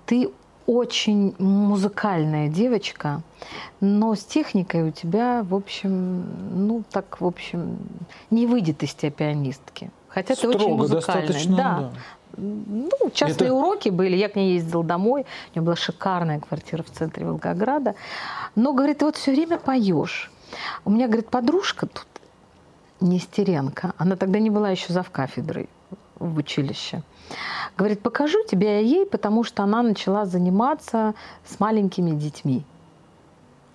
ты 0.06 0.30
очень 0.68 1.34
музыкальная 1.38 2.48
девочка, 2.48 3.22
но 3.80 4.14
с 4.14 4.22
техникой 4.22 4.82
у 4.82 4.90
тебя, 4.90 5.42
в 5.42 5.54
общем, 5.54 6.26
ну 6.54 6.84
так, 6.90 7.22
в 7.22 7.26
общем, 7.26 7.78
не 8.30 8.46
выйдет 8.46 8.82
из 8.82 8.92
тебя 8.92 9.10
пианистки. 9.10 9.90
Хотя 10.08 10.36
Строго, 10.36 10.58
ты 10.58 10.64
очень 10.64 10.76
музыкальная. 10.76 11.46
Да. 11.46 11.56
да. 11.56 11.90
Ну, 12.36 13.10
частные 13.14 13.46
Это... 13.46 13.54
уроки 13.54 13.88
были, 13.88 14.14
я 14.14 14.28
к 14.28 14.36
ней 14.36 14.54
ездила 14.54 14.84
домой, 14.84 15.22
у 15.22 15.58
нее 15.58 15.64
была 15.64 15.74
шикарная 15.74 16.38
квартира 16.38 16.82
в 16.82 16.90
центре 16.90 17.24
Волгограда. 17.24 17.94
Но, 18.54 18.74
говорит, 18.74 18.98
ты 18.98 19.06
вот 19.06 19.16
все 19.16 19.32
время 19.32 19.56
поешь. 19.58 20.30
У 20.84 20.90
меня, 20.90 21.06
говорит, 21.06 21.30
подружка 21.30 21.86
тут, 21.86 22.06
Нестеренко, 23.00 23.94
она 23.96 24.16
тогда 24.16 24.38
не 24.38 24.50
была 24.50 24.68
еще 24.68 24.92
зав 24.92 25.08
кафедрой 25.10 25.70
в 26.18 26.36
училище. 26.36 27.02
Говорит, 27.76 28.00
покажу 28.02 28.38
тебя 28.46 28.78
ей, 28.78 29.06
потому 29.06 29.44
что 29.44 29.62
она 29.62 29.82
начала 29.82 30.24
заниматься 30.24 31.14
с 31.44 31.60
маленькими 31.60 32.10
детьми. 32.10 32.64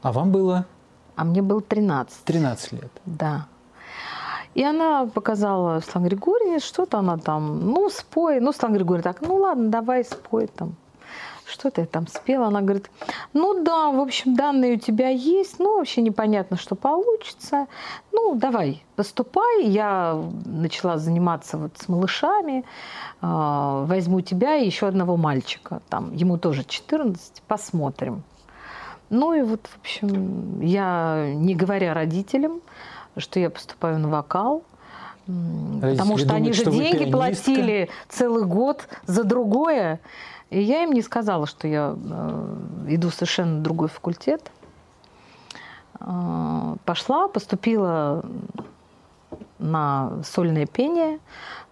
А 0.02 0.12
вам 0.12 0.32
было? 0.32 0.66
А 1.16 1.24
мне 1.24 1.42
было 1.42 1.62
13. 1.62 2.24
13 2.26 2.72
лет. 2.74 2.92
Да. 3.06 3.48
И 4.56 4.64
она 4.64 5.06
показала 5.06 5.80
Слан 5.80 6.06
Григорьевне, 6.06 6.60
что-то 6.60 7.00
она 7.00 7.18
там, 7.18 7.72
ну, 7.72 7.90
спой. 7.90 8.40
Ну, 8.40 8.52
Слан 8.52 8.74
Григорьевна 8.74 9.14
так, 9.14 9.22
ну, 9.22 9.36
ладно, 9.36 9.70
давай 9.70 10.04
спой 10.04 10.48
там 10.48 10.76
что 11.54 11.70
ты 11.70 11.86
там 11.86 12.08
спела? 12.08 12.48
Она 12.48 12.62
говорит, 12.62 12.90
ну 13.34 13.64
да, 13.64 13.92
в 13.92 14.00
общем, 14.00 14.36
данные 14.36 14.76
у 14.76 14.80
тебя 14.80 15.10
есть, 15.10 15.60
но 15.60 15.78
вообще 15.78 16.02
непонятно, 16.02 16.58
что 16.58 16.76
получится. 16.76 17.68
Ну, 18.12 18.36
давай, 18.36 18.84
поступай. 18.96 19.66
Я 19.66 20.20
начала 20.46 20.98
заниматься 20.98 21.58
вот 21.58 21.78
с 21.78 21.88
малышами, 21.88 22.66
а, 23.22 23.86
возьму 23.86 24.22
тебя 24.22 24.56
и 24.56 24.66
еще 24.66 24.88
одного 24.88 25.16
мальчика, 25.16 25.82
там, 25.90 26.14
ему 26.16 26.38
тоже 26.38 26.64
14, 26.64 27.44
посмотрим. 27.48 28.24
Ну 29.10 29.34
и 29.34 29.44
вот, 29.44 29.68
в 29.68 29.80
общем, 29.80 30.60
я, 30.60 31.34
не 31.36 31.54
говоря 31.54 31.94
родителям, 31.94 32.62
что 33.16 33.40
я 33.40 33.52
поступаю 33.52 34.00
на 34.00 34.10
вокал, 34.10 34.64
Родители 35.28 35.92
потому 35.92 36.18
что 36.18 36.28
думают, 36.28 36.44
они 36.44 36.54
же 36.54 36.62
что 36.62 36.72
деньги 36.72 37.10
платили 37.10 37.90
целый 38.10 38.46
год 38.46 38.88
за 39.06 39.24
другое. 39.24 40.00
И 40.54 40.62
я 40.62 40.84
им 40.84 40.92
не 40.92 41.02
сказала, 41.02 41.48
что 41.48 41.68
я 41.68 41.96
э, 41.96 42.56
иду 42.90 43.10
совершенно 43.10 43.62
другой 43.62 43.88
факультет. 43.88 44.52
Э, 46.00 46.76
пошла, 46.86 47.28
поступила 47.28 48.24
на 49.58 50.22
сольное 50.24 50.68
пение, 50.68 51.20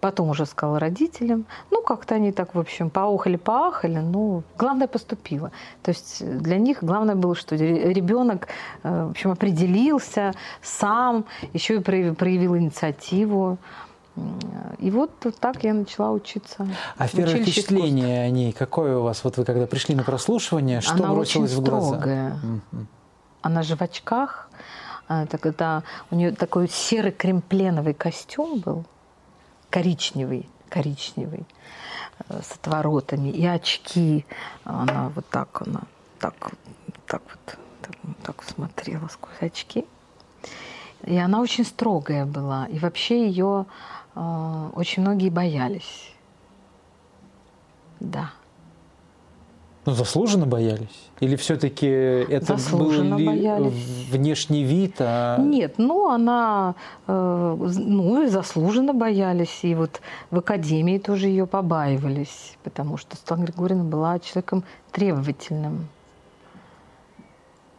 потом 0.00 0.30
уже 0.30 0.46
сказала 0.46 0.80
родителям. 0.80 1.44
Ну, 1.70 1.82
как-то 1.82 2.16
они 2.16 2.32
так, 2.32 2.56
в 2.56 2.58
общем, 2.58 2.90
поохали-поахали, 2.90 3.98
ну, 3.98 4.42
главное, 4.58 4.88
поступила. 4.88 5.52
То 5.82 5.90
есть 5.90 6.24
для 6.40 6.58
них 6.58 6.82
главное 6.82 7.14
было, 7.14 7.36
что 7.36 7.54
ребенок, 7.54 8.48
э, 8.82 9.06
в 9.06 9.10
общем, 9.10 9.30
определился 9.30 10.32
сам, 10.60 11.24
еще 11.52 11.76
и 11.76 11.80
проявил 11.80 12.56
инициативу. 12.56 13.58
И 14.78 14.90
вот 14.90 15.10
так 15.40 15.64
я 15.64 15.74
начала 15.74 16.10
учиться. 16.10 16.68
А 16.96 17.08
первое 17.08 17.42
впечатление 17.42 18.26
искусств. 18.26 18.26
о 18.26 18.30
ней 18.30 18.52
какое 18.52 18.96
у 18.98 19.02
вас? 19.02 19.24
Вот 19.24 19.36
вы 19.36 19.44
когда 19.44 19.66
пришли 19.66 19.94
на 19.94 20.02
прослушивание, 20.02 20.80
что 20.80 20.94
Она 20.94 21.12
бросилось 21.12 21.52
очень 21.52 21.62
в 21.62 21.64
глаза? 21.64 21.86
Строгая. 21.86 22.40
Mm-hmm. 22.42 22.86
Она 23.42 23.62
же 23.62 23.76
в 23.76 23.82
очках. 23.82 24.50
Так 25.08 25.46
это, 25.46 25.82
у 26.10 26.14
нее 26.14 26.32
такой 26.32 26.68
серый 26.68 27.12
кремпленовый 27.12 27.94
костюм 27.94 28.60
был. 28.60 28.84
коричневый, 29.70 30.48
коричневый, 30.68 31.46
э, 32.28 32.40
с 32.42 32.52
отворотами, 32.52 33.30
и 33.30 33.46
очки. 33.46 34.26
Она 34.64 35.10
вот 35.14 35.26
так, 35.28 35.62
она 35.62 35.82
так, 36.18 36.34
так 37.06 37.22
вот, 37.30 37.58
так, 37.80 37.96
так 38.22 38.42
смотрела 38.42 39.08
сквозь 39.08 39.40
очки. 39.40 39.86
И 41.04 41.16
она 41.16 41.40
очень 41.40 41.64
строгая 41.64 42.26
была. 42.26 42.66
И 42.66 42.78
вообще 42.78 43.26
ее 43.26 43.66
э, 43.66 43.72
очень 44.14 45.02
многие 45.02 45.30
боялись. 45.30 46.12
Да. 48.00 48.30
Ну, 49.84 49.94
заслуженно 49.94 50.46
боялись? 50.46 51.10
Или 51.18 51.34
все-таки 51.34 51.86
это 51.86 52.56
заслуженно 52.56 53.16
был 53.16 53.26
боялись. 53.26 53.72
внешний 54.10 54.62
вид? 54.62 54.96
А... 55.00 55.38
Нет, 55.38 55.74
ну 55.78 56.08
она, 56.08 56.76
э, 57.08 57.56
ну 57.58 58.22
и 58.22 58.28
заслуженно 58.28 58.94
боялись. 58.94 59.60
И 59.62 59.74
вот 59.74 60.00
в 60.30 60.38
академии 60.38 60.98
тоже 60.98 61.26
ее 61.26 61.48
побаивались, 61.48 62.56
потому 62.62 62.96
что 62.96 63.16
Светлана 63.16 63.44
Григорьевна 63.44 63.84
была 63.84 64.20
человеком 64.20 64.62
требовательным. 64.92 65.88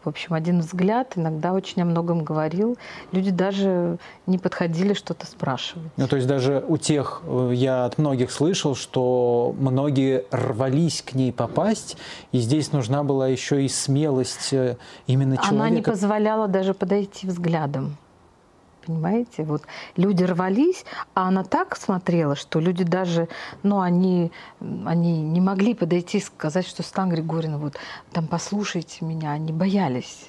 В 0.04 0.10
общем, 0.10 0.34
один 0.34 0.60
взгляд 0.60 1.14
иногда 1.16 1.54
очень 1.54 1.82
о 1.82 1.86
многом 1.86 2.24
говорил. 2.24 2.78
Люди 3.14 3.32
даже 3.32 3.98
не 4.28 4.38
подходили 4.38 4.94
что-то 4.94 5.26
спрашивать. 5.26 5.90
Ну, 5.96 6.08
то 6.08 6.18
есть 6.18 6.28
даже 6.28 6.64
у 6.68 6.78
тех, 6.78 7.22
э, 7.26 7.52
я 7.54 7.86
от 7.86 7.98
многих 7.98 8.32
слышал, 8.32 8.76
что 8.76 9.56
многие 9.58 10.26
рвались 10.32 11.02
к 11.02 11.14
ней 11.14 11.32
попасть, 11.32 11.98
и 12.34 12.40
здесь 12.40 12.74
нужна 12.74 13.04
была 13.04 13.30
еще 13.30 13.64
и 13.64 13.70
смелость 13.70 14.52
э, 14.52 14.78
именно 15.08 15.38
человека. 15.38 15.56
Она 15.56 15.70
не 15.70 15.82
позволяла 15.82 16.48
даже 16.50 16.74
подойти 16.74 17.26
взглядом. 17.28 17.98
Понимаете? 18.86 19.44
Вот 19.44 19.63
люди 19.96 20.24
рвались, 20.24 20.86
а 21.13 21.28
она 21.28 21.44
так 21.44 21.75
смотрела, 21.78 22.36
что 22.36 22.60
люди 22.60 22.84
даже, 22.84 23.28
ну, 23.63 23.80
они, 23.80 24.32
они 24.60 25.22
не 25.22 25.42
могли 25.42 25.74
подойти 25.74 26.18
и 26.18 26.22
сказать, 26.22 26.68
что 26.68 26.84
Стан 26.84 27.10
Григорьевна, 27.10 27.58
вот 27.58 27.75
там 28.12 28.28
послушайте 28.28 29.06
меня, 29.06 29.32
они 29.32 29.54
боялись. 29.54 30.28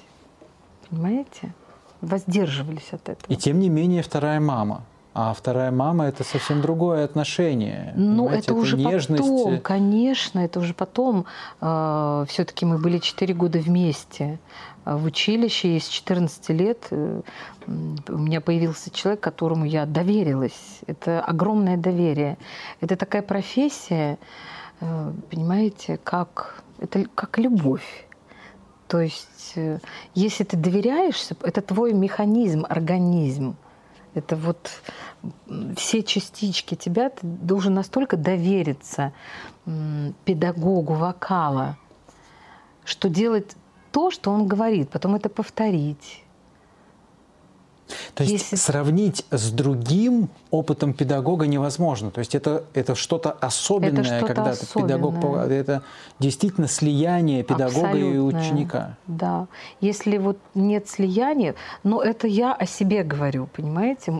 Понимаете? 0.89 1.53
Воздерживались 2.01 2.87
от 2.91 3.09
этого. 3.09 3.31
И 3.31 3.35
тем 3.35 3.59
не 3.59 3.69
менее 3.69 4.03
вторая 4.03 4.39
мама. 4.39 4.83
А 5.17 5.33
вторая 5.33 5.71
мама 5.71 6.07
это 6.07 6.25
совсем 6.25 6.61
другое 6.61 7.05
отношение. 7.05 7.93
Ну, 7.95 8.27
это, 8.27 8.37
это 8.37 8.53
уже 8.53 8.75
нежность. 8.75 9.23
потом, 9.23 9.61
конечно, 9.61 10.39
это 10.39 10.59
уже 10.59 10.73
потом. 10.73 11.25
Э, 11.61 12.25
Все-таки 12.27 12.65
мы 12.65 12.77
были 12.77 12.97
4 12.97 13.33
года 13.33 13.59
вместе 13.59 14.39
в 14.83 15.05
училище, 15.05 15.77
и 15.77 15.79
с 15.79 15.87
14 15.87 16.49
лет 16.49 16.87
э, 16.91 17.21
у 17.65 18.17
меня 18.17 18.41
появился 18.41 18.91
человек, 18.91 19.21
которому 19.21 19.63
я 19.63 19.85
доверилась. 19.85 20.81
Это 20.85 21.21
огромное 21.21 21.77
доверие. 21.77 22.37
Это 22.81 22.97
такая 22.97 23.21
профессия, 23.21 24.17
э, 24.81 25.13
понимаете, 25.31 25.97
как, 26.03 26.61
это 26.79 27.05
как 27.15 27.37
любовь. 27.39 28.05
То 28.89 28.99
есть, 28.99 29.53
э, 29.55 29.79
если 30.13 30.43
ты 30.43 30.57
доверяешься, 30.57 31.37
это 31.41 31.61
твой 31.61 31.93
механизм, 31.93 32.65
организм. 32.67 33.55
Это 34.15 34.35
вот 34.35 34.71
все 35.75 36.01
частички 36.01 36.75
тебя, 36.75 37.09
ты 37.09 37.19
должен 37.21 37.73
настолько 37.75 38.17
довериться 38.17 39.13
педагогу 40.23 40.93
вокала, 40.93 41.77
что 42.85 43.09
делать 43.09 43.55
то, 43.91 44.11
что 44.11 44.31
он 44.31 44.47
говорит, 44.47 44.89
потом 44.89 45.15
это 45.15 45.29
повторить. 45.29 46.24
То 48.15 48.23
есть 48.23 48.33
Если... 48.33 48.55
сравнить 48.55 49.25
с 49.29 49.51
другим 49.51 50.29
опытом 50.49 50.93
педагога 50.93 51.47
невозможно. 51.47 52.11
То 52.11 52.19
есть 52.19 52.33
это, 52.33 52.63
это 52.73 52.95
что-то 52.95 53.31
особенное, 53.31 54.03
это 54.03 54.17
что 54.17 54.25
когда 54.25 54.49
особенное. 54.51 54.97
педагог... 54.97 55.35
Это 55.51 55.83
действительно 56.19 56.69
слияние 56.69 57.43
педагога 57.43 57.87
Абсолютное. 57.87 58.13
и 58.13 58.17
ученика. 58.19 58.97
Да. 59.07 59.47
Если 59.81 60.17
вот 60.17 60.37
нет 60.53 60.87
слияния, 60.87 61.55
но 61.83 62.01
это 62.01 62.27
я 62.27 62.53
о 62.53 62.65
себе 62.65 63.03
говорю, 63.03 63.49
понимаете? 63.53 64.13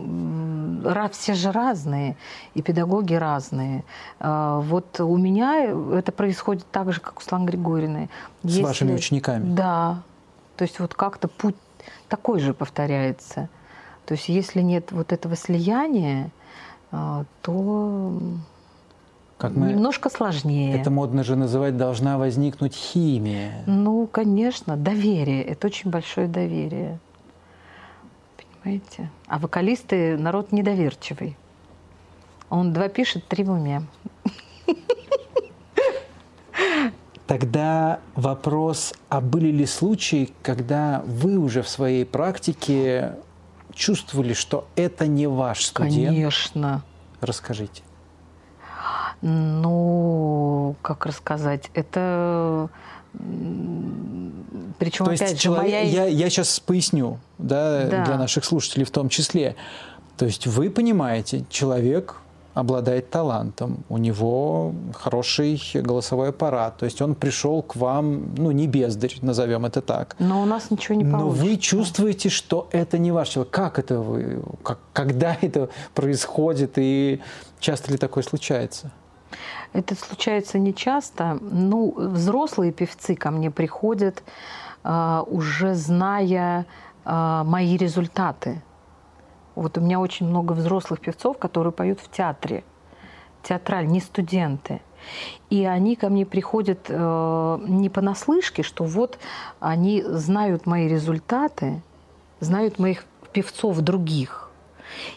Все 1.12 1.32
же 1.32 1.50
разные, 1.50 2.18
и 2.52 2.60
педагоги 2.60 3.14
разные. 3.14 3.82
А, 4.20 4.60
вот 4.60 5.00
у 5.00 5.16
меня 5.16 5.72
это 5.94 6.12
происходит 6.12 6.66
так 6.70 6.92
же, 6.92 7.00
как 7.00 7.18
у 7.18 7.22
Слан 7.22 7.46
Григорьевны. 7.46 8.10
С 8.42 8.48
Если... 8.48 8.62
вашими 8.62 8.92
учениками? 8.92 9.54
Да. 9.54 10.02
То 10.56 10.64
есть 10.64 10.80
вот 10.80 10.92
как-то 10.94 11.28
путь 11.28 11.56
такой 12.08 12.40
же 12.40 12.52
повторяется. 12.52 13.48
То 14.06 14.14
есть 14.14 14.28
если 14.28 14.62
нет 14.62 14.92
вот 14.92 15.12
этого 15.12 15.36
слияния, 15.36 16.30
а, 16.92 17.24
то 17.42 18.12
как 19.36 19.54
мы, 19.54 19.70
немножко 19.70 20.08
сложнее. 20.08 20.78
Это 20.80 20.90
модно 20.90 21.24
же 21.24 21.36
называть 21.36 21.76
должна 21.76 22.16
возникнуть 22.16 22.74
химия. 22.74 23.64
Ну, 23.66 24.06
конечно, 24.06 24.76
доверие. 24.76 25.42
Это 25.42 25.66
очень 25.66 25.90
большое 25.90 26.28
доверие. 26.28 26.98
Понимаете? 28.62 29.10
А 29.26 29.38
вокалисты 29.38 30.16
народ 30.16 30.52
недоверчивый. 30.52 31.36
Он 32.48 32.72
два 32.72 32.88
пишет, 32.88 33.26
три 33.26 33.44
в 33.44 33.50
уме. 33.50 33.82
Тогда 37.26 37.98
вопрос, 38.14 38.94
а 39.08 39.20
были 39.20 39.48
ли 39.48 39.66
случаи, 39.66 40.30
когда 40.42 41.02
вы 41.06 41.38
уже 41.38 41.62
в 41.62 41.68
своей 41.68 42.06
практике 42.06 43.16
чувствовали, 43.76 44.32
что 44.32 44.66
это 44.74 45.06
не 45.06 45.28
ваш 45.28 45.66
студент? 45.66 46.08
Конечно. 46.08 46.82
Расскажите. 47.20 47.82
Ну, 49.22 50.74
как 50.82 51.06
рассказать? 51.06 51.70
Это 51.74 52.68
причем, 54.78 55.06
То 55.06 55.12
опять 55.12 55.20
есть, 55.22 55.36
же, 55.36 55.42
человек, 55.42 55.64
моя... 55.64 55.80
я, 55.80 56.04
я 56.04 56.28
сейчас 56.28 56.60
поясню, 56.60 57.18
да, 57.38 57.86
да, 57.86 58.04
для 58.04 58.18
наших 58.18 58.44
слушателей 58.44 58.84
в 58.84 58.90
том 58.90 59.08
числе. 59.08 59.56
То 60.18 60.26
есть 60.26 60.46
вы 60.46 60.68
понимаете, 60.68 61.46
человек 61.48 62.16
обладает 62.56 63.10
талантом, 63.10 63.84
у 63.90 63.98
него 63.98 64.72
хороший 64.94 65.60
голосовой 65.74 66.30
аппарат, 66.30 66.78
то 66.78 66.86
есть 66.86 67.02
он 67.02 67.14
пришел 67.14 67.62
к 67.62 67.76
вам, 67.76 68.34
ну, 68.34 68.50
не 68.50 68.66
бездарь, 68.66 69.14
назовем 69.20 69.66
это 69.66 69.82
так. 69.82 70.16
Но 70.18 70.42
у 70.42 70.46
нас 70.46 70.70
ничего 70.70 70.94
не 70.94 71.04
получится. 71.04 71.44
Но 71.44 71.48
вы 71.48 71.56
чувствуете, 71.58 72.30
что 72.30 72.68
это 72.72 72.96
не 72.96 73.12
ваш 73.12 73.28
человек. 73.28 73.52
Как 73.52 73.78
это 73.78 74.00
вы, 74.00 74.42
как, 74.62 74.78
когда 74.94 75.36
это 75.42 75.68
происходит 75.94 76.72
и 76.76 77.20
часто 77.60 77.92
ли 77.92 77.98
такое 77.98 78.24
случается? 78.24 78.90
Это 79.74 79.94
случается 79.94 80.58
не 80.58 80.74
часто. 80.74 81.38
Ну, 81.42 81.94
взрослые 81.94 82.72
певцы 82.72 83.16
ко 83.16 83.30
мне 83.30 83.50
приходят, 83.50 84.22
а, 84.82 85.24
уже 85.26 85.74
зная 85.74 86.64
а, 87.04 87.44
мои 87.44 87.76
результаты. 87.76 88.62
Вот 89.56 89.78
у 89.78 89.80
меня 89.80 89.98
очень 89.98 90.28
много 90.28 90.52
взрослых 90.52 91.00
певцов, 91.00 91.38
которые 91.38 91.72
поют 91.72 91.98
в 91.98 92.10
театре, 92.10 92.62
театраль, 93.42 93.86
не 93.86 94.00
студенты. 94.00 94.82
И 95.50 95.64
они 95.64 95.96
ко 95.96 96.08
мне 96.10 96.26
приходят 96.26 96.86
э, 96.88 97.58
не 97.66 97.88
понаслышке, 97.88 98.62
что 98.62 98.84
вот 98.84 99.18
они 99.58 100.02
знают 100.02 100.66
мои 100.66 100.88
результаты, 100.88 101.82
знают 102.40 102.78
моих 102.78 103.04
певцов 103.32 103.78
других. 103.80 104.50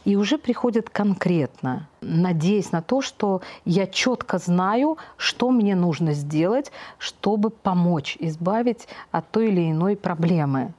И 0.05 0.15
уже 0.15 0.37
приходят 0.37 0.89
конкретно, 0.89 1.87
надеясь 2.01 2.71
на 2.71 2.81
то, 2.81 3.01
что 3.01 3.41
я 3.65 3.87
четко 3.87 4.37
знаю, 4.37 4.97
что 5.17 5.51
мне 5.51 5.75
нужно 5.75 6.13
сделать, 6.13 6.71
чтобы 6.97 7.49
помочь 7.49 8.17
избавить 8.19 8.87
от 9.11 9.29
той 9.31 9.49
или 9.49 9.71
иной 9.71 9.95
проблемы. 9.95 10.73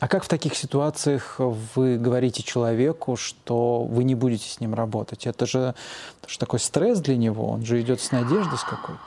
А 0.00 0.06
как 0.06 0.22
в 0.22 0.28
таких 0.28 0.54
ситуациях 0.54 1.36
вы 1.38 1.98
говорите 1.98 2.42
человеку, 2.44 3.16
что 3.16 3.82
вы 3.82 4.04
не 4.04 4.14
будете 4.14 4.48
с 4.48 4.60
ним 4.60 4.74
работать? 4.74 5.26
Это 5.26 5.44
же, 5.44 5.74
это 6.22 6.30
же 6.30 6.38
такой 6.38 6.60
стресс 6.60 7.00
для 7.00 7.16
него, 7.16 7.48
он 7.48 7.64
же 7.64 7.80
идет 7.80 8.00
с 8.00 8.12
надеждой 8.12 8.58
с 8.58 8.62
какой-то. 8.62 9.00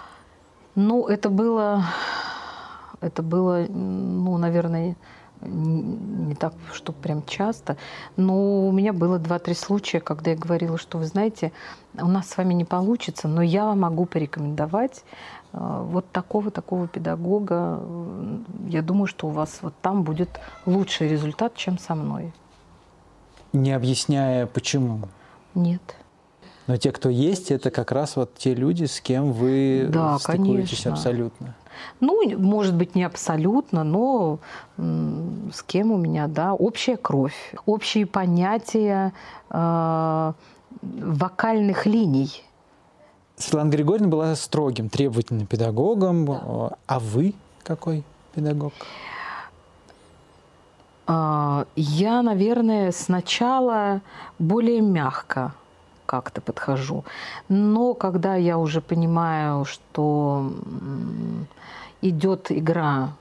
Ну, 0.75 1.07
это 1.07 1.29
было, 1.29 1.85
это 2.99 3.23
было, 3.23 3.65
ну, 3.69 4.37
наверное, 4.37 4.97
не 5.41 6.35
так, 6.35 6.53
что 6.73 6.91
прям 6.91 7.25
часто, 7.25 7.77
но 8.15 8.67
у 8.67 8.71
меня 8.71 8.93
было 8.93 9.17
два-три 9.17 9.53
случая, 9.53 9.99
когда 9.99 10.31
я 10.31 10.37
говорила, 10.37 10.77
что 10.77 10.97
вы 10.97 11.05
знаете, 11.05 11.51
у 11.99 12.07
нас 12.07 12.29
с 12.29 12.37
вами 12.37 12.53
не 12.53 12.65
получится, 12.65 13.27
но 13.27 13.41
я 13.41 13.65
вам 13.65 13.79
могу 13.79 14.05
порекомендовать 14.05 15.03
вот 15.53 16.09
такого-такого 16.11 16.87
педагога. 16.87 17.81
Я 18.67 18.81
думаю, 18.81 19.07
что 19.07 19.27
у 19.27 19.31
вас 19.31 19.59
вот 19.61 19.73
там 19.81 20.03
будет 20.03 20.29
лучший 20.65 21.09
результат, 21.09 21.55
чем 21.55 21.77
со 21.77 21.95
мной. 21.95 22.31
Не 23.53 23.73
объясняя, 23.73 24.45
почему? 24.45 25.01
Нет. 25.55 25.81
Но 26.67 26.77
те, 26.77 26.91
кто 26.91 27.09
есть, 27.09 27.51
это 27.51 27.69
как 27.69 27.91
раз 27.91 28.15
вот 28.15 28.35
те 28.35 28.53
люди, 28.53 28.85
с 28.85 29.01
кем 29.01 29.33
вы 29.33 29.87
да, 29.89 30.17
стыкуетесь 30.19 30.69
конечно. 30.69 30.93
абсолютно. 30.93 31.55
Ну, 31.99 32.37
может 32.37 32.75
быть, 32.75 32.95
не 32.95 33.03
абсолютно, 33.03 33.83
но 33.83 34.39
с 34.77 35.63
кем 35.65 35.91
у 35.91 35.97
меня, 35.97 36.27
да, 36.27 36.53
общая 36.53 36.95
кровь, 36.95 37.55
общие 37.65 38.05
понятия, 38.05 39.13
э, 39.49 40.33
вокальных 40.81 41.85
линий. 41.85 42.43
Светлана 43.41 43.69
Григорьевна 43.69 44.09
была 44.09 44.35
строгим, 44.35 44.89
требовательным 44.89 45.47
педагогом. 45.47 46.25
Да. 46.25 46.77
А 46.85 46.99
вы 46.99 47.33
какой 47.63 48.03
педагог? 48.35 48.73
А, 51.07 51.65
я, 51.75 52.21
наверное, 52.21 52.91
сначала 52.91 54.01
более 54.37 54.81
мягко 54.81 55.53
как-то 56.05 56.41
подхожу. 56.41 57.03
Но 57.49 57.93
когда 57.93 58.35
я 58.35 58.57
уже 58.57 58.79
понимаю, 58.81 59.65
что 59.65 60.53
идет 62.01 62.51
игра 62.51 63.13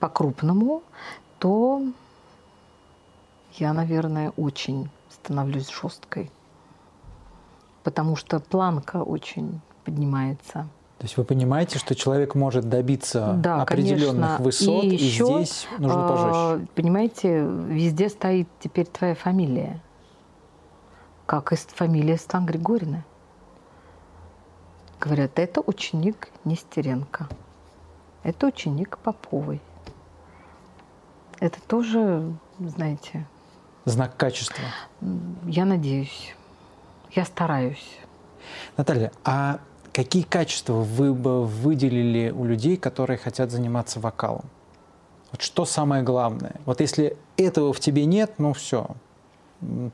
по-крупному, 0.00 0.82
то 1.38 1.82
я, 3.54 3.72
наверное, 3.72 4.32
очень 4.36 4.90
становлюсь 5.10 5.70
жесткой. 5.70 6.30
Потому 7.84 8.16
что 8.16 8.40
планка 8.40 9.02
очень 9.02 9.60
поднимается. 9.88 10.68
То 10.98 11.04
есть 11.04 11.16
вы 11.16 11.24
понимаете, 11.24 11.78
что 11.78 11.94
человек 11.94 12.34
может 12.34 12.68
добиться 12.68 13.34
да, 13.38 13.62
определенных 13.62 14.36
конечно. 14.38 14.44
высот, 14.44 14.84
и, 14.84 14.88
и 14.88 14.94
еще, 14.94 15.24
здесь 15.36 15.68
нужно 15.78 16.04
а, 16.04 16.08
пожестче. 16.08 16.68
Понимаете, 16.74 17.40
везде 17.68 18.08
стоит 18.08 18.48
теперь 18.60 18.86
твоя 18.86 19.14
фамилия, 19.14 19.80
как 21.24 21.52
и 21.52 21.56
фамилия 21.56 22.18
Стан 22.18 22.46
Григорьевна. 22.46 23.04
Говорят, 25.00 25.38
это 25.38 25.62
ученик 25.64 26.28
Нестеренко, 26.44 27.28
это 28.24 28.46
ученик 28.48 28.98
Поповой. 28.98 29.62
Это 31.38 31.60
тоже, 31.62 32.34
знаете... 32.58 33.26
Знак 33.84 34.16
качества. 34.16 34.64
Я 35.46 35.64
надеюсь. 35.64 36.34
Я 37.12 37.24
стараюсь. 37.24 37.98
Наталья, 38.76 39.12
а 39.24 39.60
какие 39.98 40.22
качества 40.22 40.74
вы 40.74 41.12
бы 41.12 41.44
выделили 41.44 42.30
у 42.30 42.44
людей, 42.44 42.76
которые 42.76 43.18
хотят 43.18 43.50
заниматься 43.50 43.98
вокалом? 43.98 44.44
Вот 45.32 45.42
что 45.42 45.64
самое 45.64 46.04
главное? 46.04 46.54
Вот 46.66 46.80
если 46.80 47.16
этого 47.36 47.72
в 47.72 47.80
тебе 47.80 48.04
нет, 48.04 48.34
ну 48.38 48.52
все, 48.52 48.86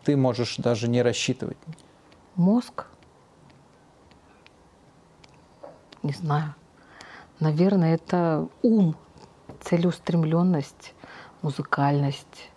ты 0.05 0.15
можешь 0.15 0.59
даже 0.59 0.89
не 0.89 1.01
рассчитывать. 1.01 1.57
Мозг? 2.35 2.85
Не 6.03 6.13
знаю. 6.13 6.55
Наверное, 7.41 7.95
это 7.95 8.47
ум, 8.61 8.97
целеустремленность, 9.63 10.93
музыкальность. 11.41 12.51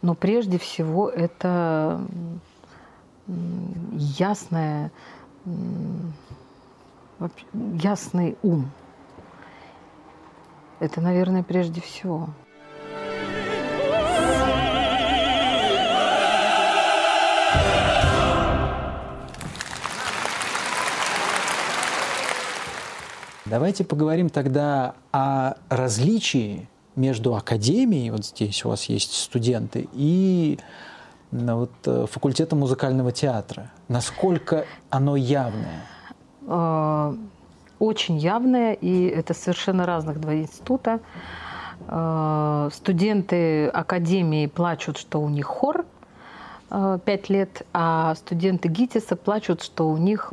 Но 0.00 0.14
прежде 0.14 0.58
всего 0.58 1.10
это 1.10 2.00
ясное 3.92 4.90
ясный 7.52 8.36
ум. 8.42 8.70
Это, 10.80 11.00
наверное, 11.00 11.42
прежде 11.42 11.80
всего. 11.80 12.28
Давайте 23.46 23.84
поговорим 23.84 24.30
тогда 24.30 24.94
о 25.12 25.54
различии 25.68 26.68
между 26.96 27.36
академией, 27.36 28.10
вот 28.10 28.24
здесь 28.24 28.64
у 28.64 28.70
вас 28.70 28.84
есть 28.86 29.12
студенты, 29.12 29.88
и 29.92 30.58
вот, 31.30 31.70
э, 31.86 32.06
факультетом 32.10 32.60
музыкального 32.60 33.12
театра. 33.12 33.70
Насколько 33.88 34.66
оно 34.90 35.16
явное? 35.16 35.82
Э, 36.46 37.14
очень 37.78 38.16
явное, 38.16 38.72
и 38.72 39.06
это 39.06 39.34
совершенно 39.34 39.84
разных 39.84 40.20
два 40.20 40.34
института. 40.34 41.00
Э, 41.88 42.70
студенты 42.72 43.66
академии 43.68 44.46
плачут, 44.46 44.96
что 44.96 45.20
у 45.20 45.28
них 45.28 45.46
хор 45.46 45.84
э, 46.70 46.98
пять 47.04 47.28
лет, 47.28 47.66
а 47.72 48.14
студенты 48.14 48.68
ГИТИСа 48.68 49.16
плачут, 49.16 49.62
что 49.62 49.88
у 49.88 49.96
них 49.96 50.32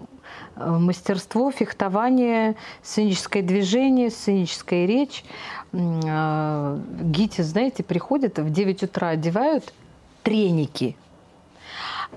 мастерство, 0.55 1.51
фехтование, 1.51 2.55
сценическое 2.83 3.43
движение, 3.43 4.09
сценическая 4.09 4.85
речь. 4.85 5.25
ГИТИС, 5.73 7.45
знаете, 7.45 7.83
приходят 7.83 8.37
в 8.39 8.49
9 8.49 8.83
утра, 8.83 9.09
одевают 9.09 9.73
треники, 10.23 10.95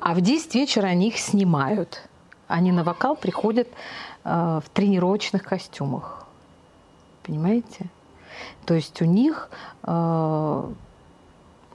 а 0.01 0.15
в 0.15 0.21
10 0.21 0.55
вечера 0.55 0.87
они 0.87 1.09
их 1.09 1.19
снимают– 1.19 2.03
они 2.49 2.73
на 2.73 2.85
вокал 2.85 3.17
приходят 3.17 3.69
э, 4.25 4.61
в 4.65 4.69
тренировочных 4.71 5.43
костюмах. 5.43 6.27
Понимаете? 7.23 7.87
То 8.67 8.75
есть 8.75 9.01
у 9.03 9.05
них 9.05 9.49
э, 9.83 10.73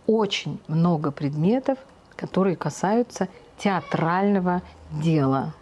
очень 0.07 0.59
много 0.67 1.11
предметов, 1.11 1.77
которые 2.15 2.55
касаются 2.55 3.27
театрального 3.57 4.61
дела. 4.91 5.53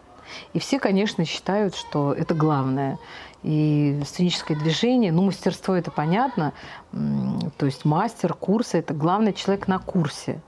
И 0.53 0.59
все, 0.59 0.79
конечно, 0.79 1.25
считают, 1.25 1.75
что 1.75 2.13
это 2.13 2.33
главное. 2.33 2.97
И 3.43 4.01
сценическое 4.05 4.57
движение, 4.57 5.11
ну, 5.11 5.23
мастерство 5.23 5.75
это 5.75 5.91
понятно, 5.91 6.53
то 6.91 7.65
есть 7.65 7.85
мастер 7.85 8.33
курса– 8.33 8.77
это 8.79 8.93
главный 8.93 9.31
человек 9.31 9.67
на 9.67 9.79
курсе. 9.79 10.41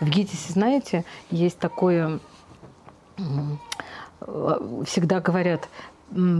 В 0.00 0.08
ГИТИСе, 0.08 0.52
знаете, 0.52 1.04
есть 1.30 1.58
такое 1.58 2.20
всегда 4.84 5.20
говорят, 5.20 5.68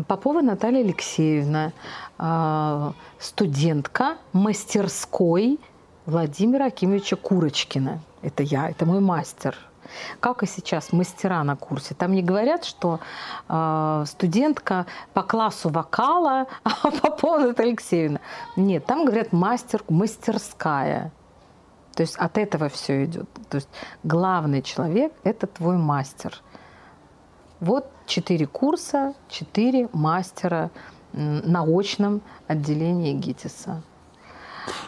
Попова 0.07 0.43
Наталья 0.43 0.81
Алексеевна, 0.81 1.73
а, 2.19 2.93
студентка 3.19 4.19
мастерской 4.33 5.59
Владимира 6.05 6.67
Акимовича 6.67 7.17
Курочкина. 7.17 8.01
Это 8.21 8.43
я, 8.43 8.69
это 8.69 8.85
мой 8.85 9.01
мастер. 9.01 9.57
Как 10.21 10.43
и 10.43 10.47
сейчас 10.47 10.93
мастера 10.93 11.43
на 11.43 11.57
курсе. 11.57 11.95
Там 11.95 12.13
не 12.13 12.23
говорят, 12.23 12.65
что 12.65 13.01
э, 13.49 14.05
студентка 14.07 14.87
по 15.13 15.23
классу 15.23 15.69
вокала, 15.69 16.47
а 16.63 16.91
Попова 16.91 17.39
Наталья 17.39 17.71
Алексеевна. 17.71 18.21
Нет, 18.57 18.87
там 18.87 19.05
говорят 19.05 19.33
мастер, 19.33 19.83
мастерская. 19.89 21.13
То 21.95 22.03
есть 22.03 22.17
от 22.17 22.39
этого 22.39 22.69
все 22.69 23.05
идет. 23.05 23.29
То 23.51 23.57
есть 23.57 23.69
главный 24.03 24.63
человек– 24.63 25.13
это 25.25 25.47
твой 25.47 25.77
мастер– 25.77 26.41
вот 27.63 27.87
четыре 28.07 28.47
курса, 28.47 29.15
четыре 29.29 29.89
мастера 29.93 30.71
на 31.13 31.63
очном 31.63 32.21
отделении 32.49 33.15
ГИТИСа. 33.15 33.83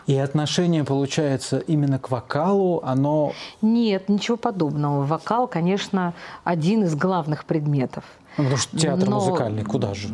И 0.06 0.16
отношение, 0.16 0.84
получается, 0.84 1.58
именно 1.58 1.98
к 1.98 2.10
вокалу, 2.10 2.80
оно... 2.84 3.32
Нет, 3.62 4.08
ничего 4.08 4.36
подобного. 4.36 5.04
Вокал, 5.04 5.48
конечно, 5.48 6.14
один 6.44 6.84
из 6.84 6.94
главных 6.94 7.44
предметов. 7.44 8.04
Ну, 8.36 8.44
потому 8.44 8.56
что 8.56 8.76
театр 8.76 9.08
Но 9.08 9.16
музыкальный, 9.16 9.64
куда 9.64 9.94
же? 9.94 10.08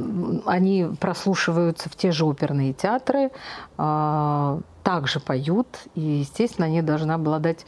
Они 0.45 0.87
прослушиваются 1.01 1.89
в 1.89 1.97
те 1.97 2.13
же 2.13 2.27
оперные 2.27 2.75
театры, 2.75 3.31
а, 3.79 4.61
также 4.83 5.21
поют, 5.21 5.67
и, 5.95 6.01
естественно, 6.01 6.67
они 6.67 6.83
должны 6.83 7.13
обладать 7.13 7.65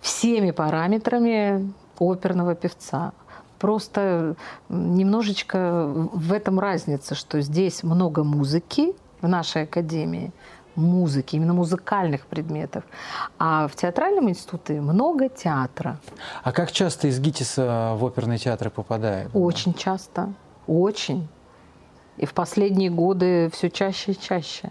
всеми 0.00 0.50
параметрами 0.50 1.72
оперного 1.98 2.54
певца. 2.54 3.12
Просто 3.58 4.36
немножечко 4.68 5.86
в 6.12 6.32
этом 6.32 6.60
разница, 6.60 7.14
что 7.14 7.40
здесь 7.40 7.82
много 7.82 8.24
музыки 8.24 8.94
в 9.20 9.28
нашей 9.28 9.62
академии, 9.62 10.32
музыки, 10.74 11.36
именно 11.36 11.54
музыкальных 11.54 12.26
предметов. 12.26 12.84
А 13.38 13.66
в 13.68 13.74
театральном 13.74 14.28
институте 14.28 14.80
много 14.80 15.28
театра. 15.28 15.98
А 16.42 16.52
как 16.52 16.70
часто 16.70 17.08
из 17.08 17.18
ГИТИСа 17.18 17.94
в 17.96 18.04
оперные 18.04 18.38
театры 18.38 18.70
попадает? 18.70 19.30
Очень 19.32 19.74
часто, 19.74 20.32
очень. 20.66 21.26
И 22.18 22.26
в 22.26 22.34
последние 22.34 22.90
годы 22.90 23.50
все 23.52 23.70
чаще 23.70 24.12
и 24.12 24.18
чаще 24.18 24.70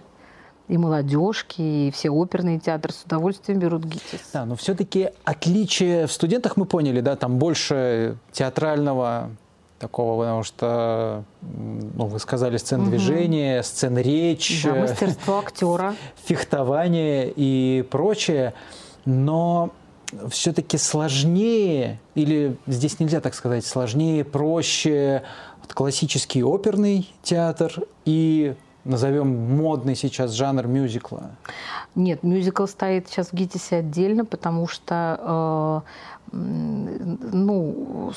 и 0.67 0.77
молодежки, 0.77 1.61
и 1.61 1.91
все 1.91 2.09
оперные 2.09 2.59
театры 2.59 2.93
с 2.93 3.03
удовольствием 3.03 3.59
берут 3.59 3.83
ГИТИС. 3.83 4.31
Да, 4.33 4.45
но 4.45 4.55
все-таки 4.55 5.09
отличие 5.23 6.07
в 6.07 6.11
студентах 6.11 6.57
мы 6.57 6.65
поняли, 6.65 7.01
да, 7.01 7.15
там 7.15 7.37
больше 7.37 8.17
театрального 8.31 9.29
такого, 9.79 10.23
потому 10.23 10.43
что, 10.43 11.23
ну, 11.41 12.05
вы 12.07 12.19
сказали, 12.19 12.57
сцен 12.57 12.81
угу. 12.81 12.89
движения, 12.89 13.61
сцен 13.61 13.97
речь, 13.97 14.63
да, 14.63 14.73
мастерство 14.73 15.39
актера, 15.45 15.95
фехтование 16.23 17.31
и 17.35 17.85
прочее, 17.89 18.53
но 19.05 19.71
все-таки 20.29 20.77
сложнее, 20.77 21.99
или 22.15 22.57
здесь 22.67 22.99
нельзя 22.99 23.19
так 23.21 23.33
сказать, 23.33 23.65
сложнее, 23.65 24.23
проще 24.23 25.23
классический 25.73 26.43
оперный 26.43 27.09
театр 27.21 27.83
и 28.05 28.55
назовем 28.85 29.55
модный 29.57 29.95
сейчас 29.95 30.31
жанр 30.31 30.67
мюзикла? 30.67 31.31
Нет, 31.95 32.23
мюзикл 32.23 32.65
стоит 32.65 33.09
сейчас 33.09 33.29
в 33.29 33.33
ГИТИСе 33.33 33.77
отдельно, 33.77 34.23
потому 34.25 34.67
что 34.67 35.83
э, 36.31 36.35
ну, 36.35 38.11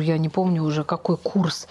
я 0.00 0.18
не 0.18 0.28
помню 0.28 0.62
уже 0.62 0.84
какой 0.84 1.16
курс, 1.16 1.68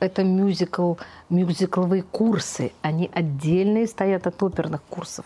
это 0.00 0.24
мюзикл, 0.24 0.94
мюзикловые 1.28 2.02
курсы, 2.02 2.72
они 2.82 3.10
отдельные 3.12 3.86
стоят 3.86 4.26
от 4.26 4.42
оперных 4.42 4.82
курсов. 4.82 5.24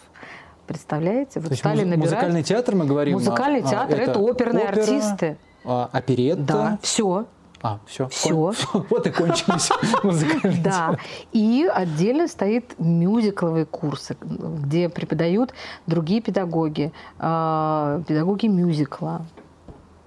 Представляете? 0.66 1.40
Вот 1.40 1.50
То 1.50 1.56
стали 1.56 1.84
муз- 1.84 1.90
набирать... 1.90 2.10
Музыкальный 2.10 2.42
театр 2.42 2.74
мы 2.74 2.86
говорим? 2.86 3.14
Музыкальный 3.14 3.60
а, 3.60 3.68
театр 3.68 3.98
а, 3.98 4.02
это, 4.02 4.10
это 4.12 4.20
оперные 4.20 4.64
опера, 4.64 4.80
артисты. 4.80 5.36
А, 5.64 5.90
оперетта? 5.92 6.42
Да, 6.44 6.78
все. 6.82 7.26
А, 7.64 7.78
все. 7.86 8.08
Все. 8.08 8.52
Вот 8.90 9.06
и 9.06 9.10
кончились 9.10 9.70
музыкальные 10.02 10.62
Да. 10.62 10.98
И 11.32 11.66
отдельно 11.74 12.28
стоит 12.28 12.78
мюзикловые 12.78 13.64
курсы, 13.64 14.18
где 14.20 14.90
преподают 14.90 15.54
другие 15.86 16.20
педагоги, 16.20 16.92
а, 17.18 18.02
педагоги 18.06 18.48
мюзикла. 18.48 19.24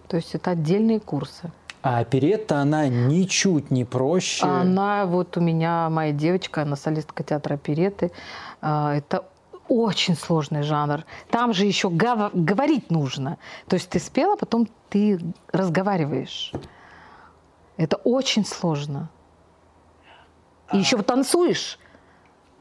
То 0.08 0.18
есть 0.18 0.36
это 0.36 0.52
отдельные 0.52 1.00
курсы. 1.00 1.52
А 1.82 1.98
оперетта, 1.98 2.60
она 2.60 2.88
ничуть 2.88 3.72
не 3.72 3.86
проще. 3.86 4.46
Она, 4.46 5.08
вот 5.08 5.36
у 5.38 5.42
меня 5.42 5.90
моя 5.90 6.12
девочка, 6.12 6.62
она 6.62 6.76
солистка 6.76 7.24
театра 7.24 7.56
опереты. 7.56 8.12
А, 8.62 8.94
это 8.96 9.26
очень 9.68 10.16
сложный 10.16 10.62
жанр. 10.62 11.06
Там 11.32 11.54
же 11.54 11.66
еще 11.66 11.90
гов- 11.90 12.32
говорить 12.36 12.92
нужно. 12.92 13.40
То 13.68 13.78
есть 13.78 13.90
ты 13.90 14.00
спела, 14.00 14.36
потом 14.36 14.68
ты 14.90 15.20
разговариваешь. 15.52 16.54
Это 17.78 17.98
очень 17.98 18.46
сложно. 18.46 19.10
И 20.74 20.78
а... 20.78 20.78
еще 20.78 21.02
танцуешь. 21.02 21.80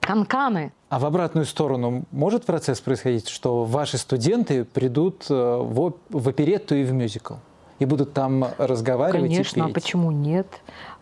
Канканы. 0.01 0.73
А 0.89 1.01
в 1.01 1.05
обратную 1.05 1.47
сторону 1.47 2.05
может 2.13 2.45
процесс 2.45 2.81
происходить, 2.81 3.29
что 3.29 3.65
ваши 3.65 3.99
студенты 3.99 4.65
придут 4.65 5.27
э, 5.29 5.35
в, 5.35 5.95
в 6.11 6.29
оперетту 6.29 6.77
и 6.77 6.85
в 6.85 6.93
мюзикл? 6.93 7.35
И 7.81 7.85
будут 7.85 8.13
там 8.13 8.47
разговаривать 8.57 9.31
Конечно, 9.31 9.61
и 9.61 9.63
а 9.63 9.67
петь? 9.67 9.75
почему 9.75 10.13
нет? 10.13 10.47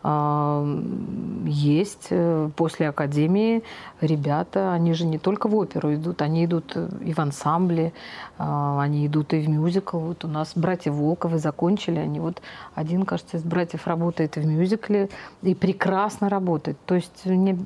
Есть 0.07 2.09
э, 2.11 2.51
после 2.57 2.91
академии 2.91 3.63
ребята, 4.03 4.75
они 4.75 4.93
же 4.93 5.07
не 5.07 5.17
только 5.17 5.49
в 5.49 5.57
оперу 5.57 5.95
идут, 5.95 6.21
они 6.21 6.45
идут 6.45 6.77
и 6.77 7.15
в 7.15 7.19
ансамбле, 7.19 7.95
а, 8.37 8.83
они 8.83 9.07
идут 9.07 9.33
и 9.33 9.41
в 9.41 9.49
мюзикл. 9.49 9.99
Вот 9.99 10.27
у 10.27 10.29
нас 10.29 10.53
братья 10.57 10.93
Волковы 10.93 11.39
закончили, 11.39 11.99
они 11.99 12.21
вот 12.21 12.43
один, 12.75 13.05
кажется, 13.05 13.39
из 13.39 13.45
братьев 13.45 13.87
работает 13.87 14.37
в 14.37 14.45
мюзикле 14.45 15.09
и 15.41 15.55
прекрасно 15.55 16.29
работает. 16.29 16.77
То 16.85 16.97
есть 16.97 17.25
не, 17.25 17.57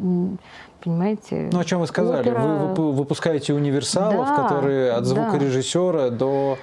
понимаете? 0.81 1.51
Ну, 1.53 1.59
о 1.59 1.65
чем 1.65 1.81
вы 1.81 1.89
сказали, 1.89 2.31
опера... 2.31 2.41
вы 2.41 2.93
выпускаете 2.93 3.53
универсалов, 3.53 4.29
да, 4.29 4.43
которые 4.43 4.93
от 4.93 5.07
звукорежиссера 5.07 6.11
да. 6.11 6.17
до 6.17 6.59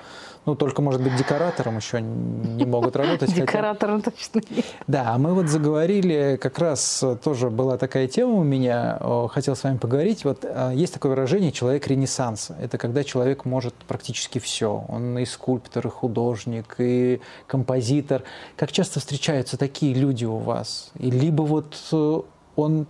ну, 0.46 0.56
только, 0.56 0.82
может 0.82 1.02
быть, 1.02 1.16
декоратором 1.16 1.78
еще 1.78 2.02
не 2.02 2.66
могут 2.66 2.96
работать. 2.96 3.34
Декоратором 3.34 4.02
точно 4.02 4.42
нет. 4.50 4.66
Да, 4.88 5.14
а 5.14 5.18
мы 5.18 5.34
вот 5.34 5.48
заговорили, 5.48 6.38
как 6.40 6.60
раз 6.60 7.04
тоже 7.24 7.50
была 7.50 7.78
такая 7.78 8.08
тема 8.08 8.34
у 8.34 8.44
меня, 8.44 9.00
хотел 9.30 9.56
с 9.56 9.64
вами 9.64 9.78
поговорить. 9.78 10.24
Вот 10.24 10.44
а, 10.44 10.72
есть 10.72 10.94
такое 10.94 11.12
выражение 11.12 11.52
«человек 11.52 11.88
ренессанса». 11.88 12.56
Это 12.62 12.78
когда 12.78 13.04
человек 13.04 13.46
может 13.46 13.74
практически 13.74 14.40
все. 14.40 14.86
Он 14.88 15.18
и 15.18 15.26
скульптор, 15.26 15.88
и 15.88 15.90
художник, 15.90 16.76
и 16.78 17.22
композитор. 17.48 18.24
Как 18.56 18.72
часто 18.72 19.00
встречаются 19.00 19.58
такие 19.58 19.94
люди 19.94 20.26
у 20.26 20.38
вас? 20.38 20.92
И 21.00 21.10
либо 21.10 21.42
вот 21.42 21.76
э, 21.92 22.22
он 22.56 22.88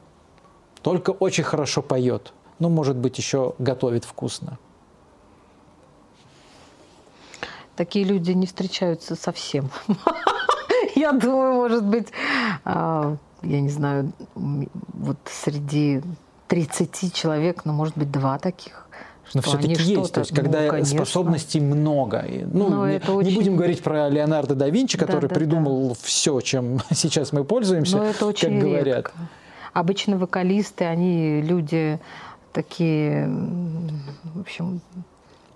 только 0.81 1.11
очень 1.11 1.43
хорошо 1.43 1.81
поет, 1.81 2.33
ну, 2.59 2.69
может 2.69 2.95
быть, 2.95 3.17
еще 3.17 3.55
готовит 3.57 4.05
вкусно. 4.05 4.59
Такие 7.75 8.05
люди 8.05 8.31
не 8.31 8.45
встречаются 8.45 9.15
совсем. 9.15 9.69
Я 10.95 11.11
думаю, 11.11 11.53
может 11.53 11.83
быть, 11.83 12.07
а, 12.63 13.17
я 13.41 13.59
не 13.59 13.69
знаю, 13.69 14.13
вот 14.33 15.17
среди 15.25 16.01
30 16.47 17.13
человек, 17.13 17.65
ну, 17.65 17.73
может 17.73 17.97
быть, 17.97 18.11
два 18.11 18.37
таких. 18.39 18.87
Но 19.33 19.41
все-таки 19.41 19.73
есть, 19.73 20.13
то 20.13 20.21
есть 20.21 20.31
ну, 20.31 20.43
когда 20.43 20.69
конечно. 20.69 20.97
способностей 20.97 21.59
много. 21.59 22.23
Ну, 22.45 22.69
Но 22.69 22.87
не, 22.87 22.97
очень... 22.97 23.29
не 23.29 23.35
будем 23.35 23.55
говорить 23.57 23.81
про 23.81 24.07
Леонардо 24.07 24.55
да 24.55 24.69
Винчи, 24.69 24.97
который 24.97 25.21
да, 25.21 25.27
да, 25.27 25.35
придумал 25.35 25.89
да. 25.89 25.95
все, 26.01 26.39
чем 26.41 26.79
сейчас 26.91 27.33
мы 27.33 27.43
пользуемся, 27.43 27.97
Но 27.97 28.03
это 28.05 28.25
очень 28.25 28.59
как 28.59 28.63
редко. 28.63 28.69
говорят. 28.69 29.11
Обычно 29.73 30.17
вокалисты, 30.17 30.85
они 30.85 31.41
люди 31.41 31.99
такие, 32.53 33.27
в 33.27 34.41
общем, 34.41 34.79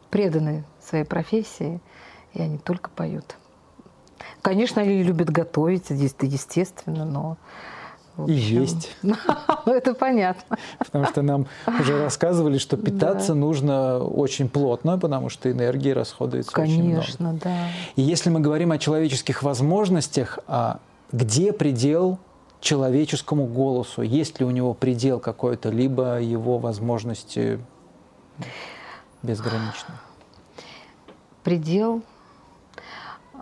преданные 0.09 0.65
своей 0.81 1.05
профессии 1.05 1.79
и 2.33 2.41
они 2.41 2.57
только 2.57 2.89
поют. 2.89 3.35
Конечно, 4.41 4.81
они 4.81 5.03
любят 5.03 5.29
готовить, 5.29 5.91
это 5.91 6.25
естественно, 6.25 7.05
но... 7.05 7.37
И 8.27 8.33
есть. 8.33 8.97
это 9.65 9.93
понятно. 9.93 10.57
Потому 10.77 11.05
что 11.05 11.21
нам 11.21 11.47
уже 11.79 12.03
рассказывали, 12.03 12.57
что 12.57 12.75
питаться 12.75 13.29
да. 13.29 13.39
нужно 13.39 13.99
очень 13.99 14.49
плотно, 14.49 14.97
потому 14.97 15.29
что 15.29 15.49
энергии 15.49 15.91
расходуется 15.91 16.51
Конечно, 16.51 16.79
очень 16.79 16.89
много. 16.89 17.01
Конечно, 17.01 17.33
да. 17.41 17.67
И 17.95 18.01
если 18.01 18.29
мы 18.29 18.41
говорим 18.41 18.73
о 18.73 18.77
человеческих 18.77 19.41
возможностях, 19.41 20.39
а 20.47 20.79
где 21.13 21.53
предел 21.53 22.19
человеческому 22.59 23.45
голосу? 23.45 24.01
Есть 24.01 24.39
ли 24.39 24.45
у 24.45 24.51
него 24.51 24.73
предел 24.73 25.19
какой-то, 25.19 25.69
либо 25.69 26.19
его 26.19 26.57
возможности 26.57 27.59
безграничны? 29.23 29.95
Предел 31.43 32.03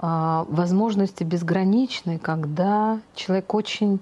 возможности 0.02 1.24
безграничны, 1.24 2.20
когда 2.20 3.00
человек 3.16 3.54
очень 3.54 4.00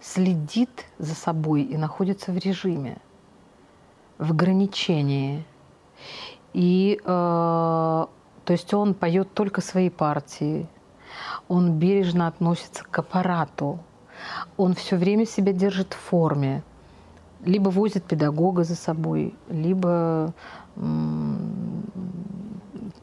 следит 0.00 0.84
за 0.98 1.14
собой 1.14 1.62
и 1.62 1.76
находится 1.76 2.30
в 2.30 2.38
режиме, 2.38 2.98
в 4.18 4.30
ограничении. 4.30 5.44
И 6.52 7.00
э, 7.02 7.04
то 7.04 8.52
есть 8.52 8.72
он 8.74 8.94
поет 8.94 9.32
только 9.34 9.60
свои 9.60 9.90
партии, 9.90 10.68
он 11.48 11.78
бережно 11.78 12.28
относится 12.28 12.84
к 12.84 12.98
аппарату, 12.98 13.80
он 14.56 14.74
все 14.74 14.96
время 14.96 15.26
себя 15.26 15.52
держит 15.52 15.94
в 15.94 15.96
форме, 15.96 16.62
либо 17.44 17.70
возит 17.70 18.04
педагога 18.04 18.64
за 18.64 18.76
собой, 18.76 19.34
либо 19.48 20.32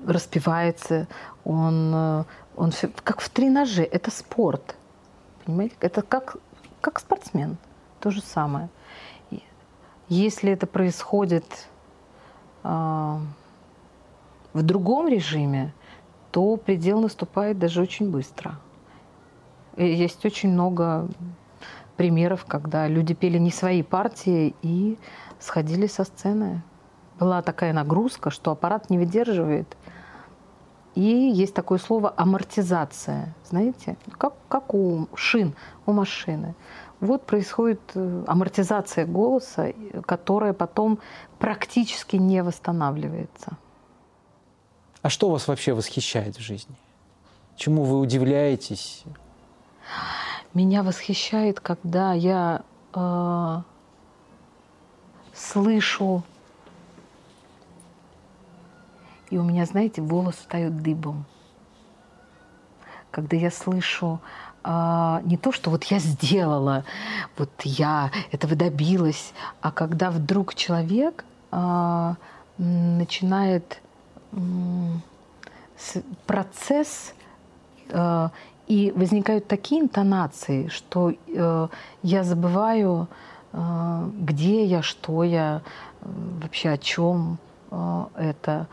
распевается, 0.06 1.08
он, 1.44 1.92
э, 1.94 2.24
он 2.56 2.72
все, 2.72 2.90
как 3.04 3.22
в 3.22 3.30
тренаже, 3.30 3.84
это 3.84 4.12
спорт. 4.12 4.76
Понимаете? 5.46 5.76
Это 5.80 6.02
как, 6.02 6.38
как 6.82 7.00
спортсмен, 7.00 7.58
то 8.00 8.12
же 8.12 8.22
самое. 8.22 8.70
Если 10.08 10.52
это 10.52 10.68
происходит 10.68 11.46
э, 12.64 12.68
в 14.54 14.62
другом 14.62 15.08
режиме, 15.08 15.74
то 16.32 16.58
предел 16.58 17.02
наступает 17.02 17.60
даже 17.60 17.82
очень 17.82 18.12
быстро. 18.12 18.60
И 19.78 19.86
есть 19.86 20.26
очень 20.26 20.50
много 20.52 21.08
примеров, 21.96 22.46
когда 22.46 22.88
люди 22.88 23.14
пели 23.14 23.38
не 23.38 23.52
свои 23.52 23.84
партии 23.84 24.56
и 24.62 24.98
сходили 25.40 25.88
со 25.88 26.04
сцены. 26.04 26.64
Была 27.22 27.44
такая 27.44 27.72
нагрузка, 27.72 28.32
что 28.32 28.50
аппарат 28.50 28.90
не 28.90 28.98
выдерживает, 28.98 29.78
и 30.96 31.02
есть 31.02 31.54
такое 31.54 31.78
слово 31.78 32.12
амортизация, 32.18 33.36
знаете, 33.48 33.96
как, 34.18 34.34
как 34.50 34.74
у 34.74 35.08
шин, 35.14 35.54
у 35.86 35.94
машины. 35.94 36.56
Вот 37.00 37.28
происходит 37.28 37.80
э, 37.94 38.24
амортизация 38.26 39.06
голоса, 39.06 39.72
которая 40.08 40.54
потом 40.54 40.98
практически 41.38 42.16
не 42.16 42.42
восстанавливается. 42.42 43.56
А 45.04 45.10
что 45.10 45.30
вас 45.30 45.48
вообще 45.48 45.74
восхищает 45.74 46.38
в 46.38 46.42
жизни? 46.42 46.76
Чему 47.56 47.84
вы 47.84 48.00
удивляетесь? 48.00 49.04
Меня 50.56 50.82
восхищает, 50.82 51.60
когда 51.60 52.14
я 52.14 52.64
э, 52.96 53.62
слышу 55.36 56.24
и 59.32 59.38
у 59.38 59.44
меня, 59.44 59.66
знаете, 59.66 60.02
волосы 60.02 60.40
встают 60.40 60.82
дыбом. 60.82 61.26
Когда 63.10 63.36
я 63.36 63.50
слышу 63.50 64.20
а, 64.64 65.22
не 65.26 65.38
то, 65.38 65.52
что 65.52 65.70
вот 65.72 65.84
я 65.86 66.00
сделала, 66.00 66.86
вот 67.38 67.50
я 67.64 68.12
этого 68.32 68.56
добилась, 68.56 69.34
а 69.62 69.72
когда 69.72 70.12
вдруг 70.12 70.54
человек 70.54 71.26
а, 71.50 72.16
начинает 72.58 73.82
процесс 76.28 77.14
а, 77.90 78.32
и 78.68 78.94
возникают 78.96 79.48
такие 79.48 79.82
интонации, 79.82 80.68
что 80.68 81.12
э, 81.12 81.68
я 82.04 82.24
забываю, 82.24 83.10
э, 83.52 84.10
где 84.20 84.64
я, 84.64 84.82
что 84.82 85.26
я, 85.26 85.62
вообще 86.00 86.70
о 86.70 86.78
чем 86.78 87.38
э, 87.70 88.06
это. 88.16 88.68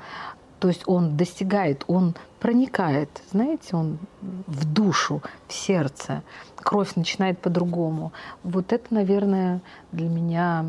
То 0.59 0.69
есть 0.69 0.83
он 0.87 1.17
достигает, 1.17 1.85
он 1.87 2.15
проникает, 2.41 3.09
знаете, 3.31 3.77
он 3.77 3.99
в 4.21 4.65
душу, 4.65 5.23
в 5.47 5.53
сердце. 5.53 6.23
Кровь 6.57 6.97
начинает 6.97 7.39
по-другому. 7.39 8.13
Вот 8.43 8.73
это, 8.73 8.93
наверное, 8.93 9.61
для 9.93 10.09
меня 10.09 10.67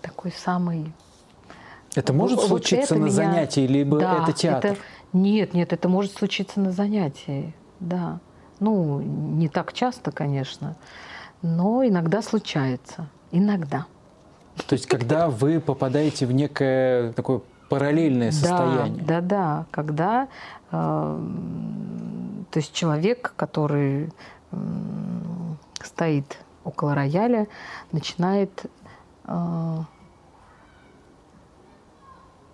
такой 0.00 0.32
самый... 0.32 0.92
Это 1.94 2.12
может 2.12 2.38
вот 2.38 2.48
случиться 2.48 2.94
это 2.94 2.96
на 2.96 3.04
меня... 3.04 3.12
занятии, 3.12 3.66
либо 3.66 3.98
да, 4.00 4.22
это 4.22 4.32
театр? 4.32 4.72
Это... 4.72 4.80
Нет, 5.12 5.54
нет, 5.54 5.72
это 5.72 5.88
может 5.88 6.12
случиться 6.12 6.58
на 6.60 6.72
занятии, 6.72 7.54
да. 7.80 8.20
Ну, 8.58 9.00
не 9.00 9.48
так 9.48 9.72
часто, 9.72 10.12
конечно, 10.12 10.76
но 11.42 11.86
иногда 11.86 12.22
случается. 12.22 13.08
Иногда. 13.30 13.86
То 14.66 14.74
есть, 14.74 14.86
когда 14.86 15.28
вы 15.28 15.60
попадаете 15.60 16.26
в 16.26 16.32
некое 16.32 17.12
такое 17.12 17.42
параллельное 17.68 18.30
состояние. 18.30 19.02
Да, 19.04 19.20
да, 19.20 19.20
да. 19.20 19.66
Когда 19.70 20.28
э, 20.70 21.20
то 22.54 22.58
есть 22.60 22.72
человек, 22.72 23.32
который 23.34 24.12
э, 24.52 24.56
стоит 25.82 26.38
около 26.62 26.94
рояля, 26.94 27.48
начинает 27.90 28.66
э, 29.24 29.78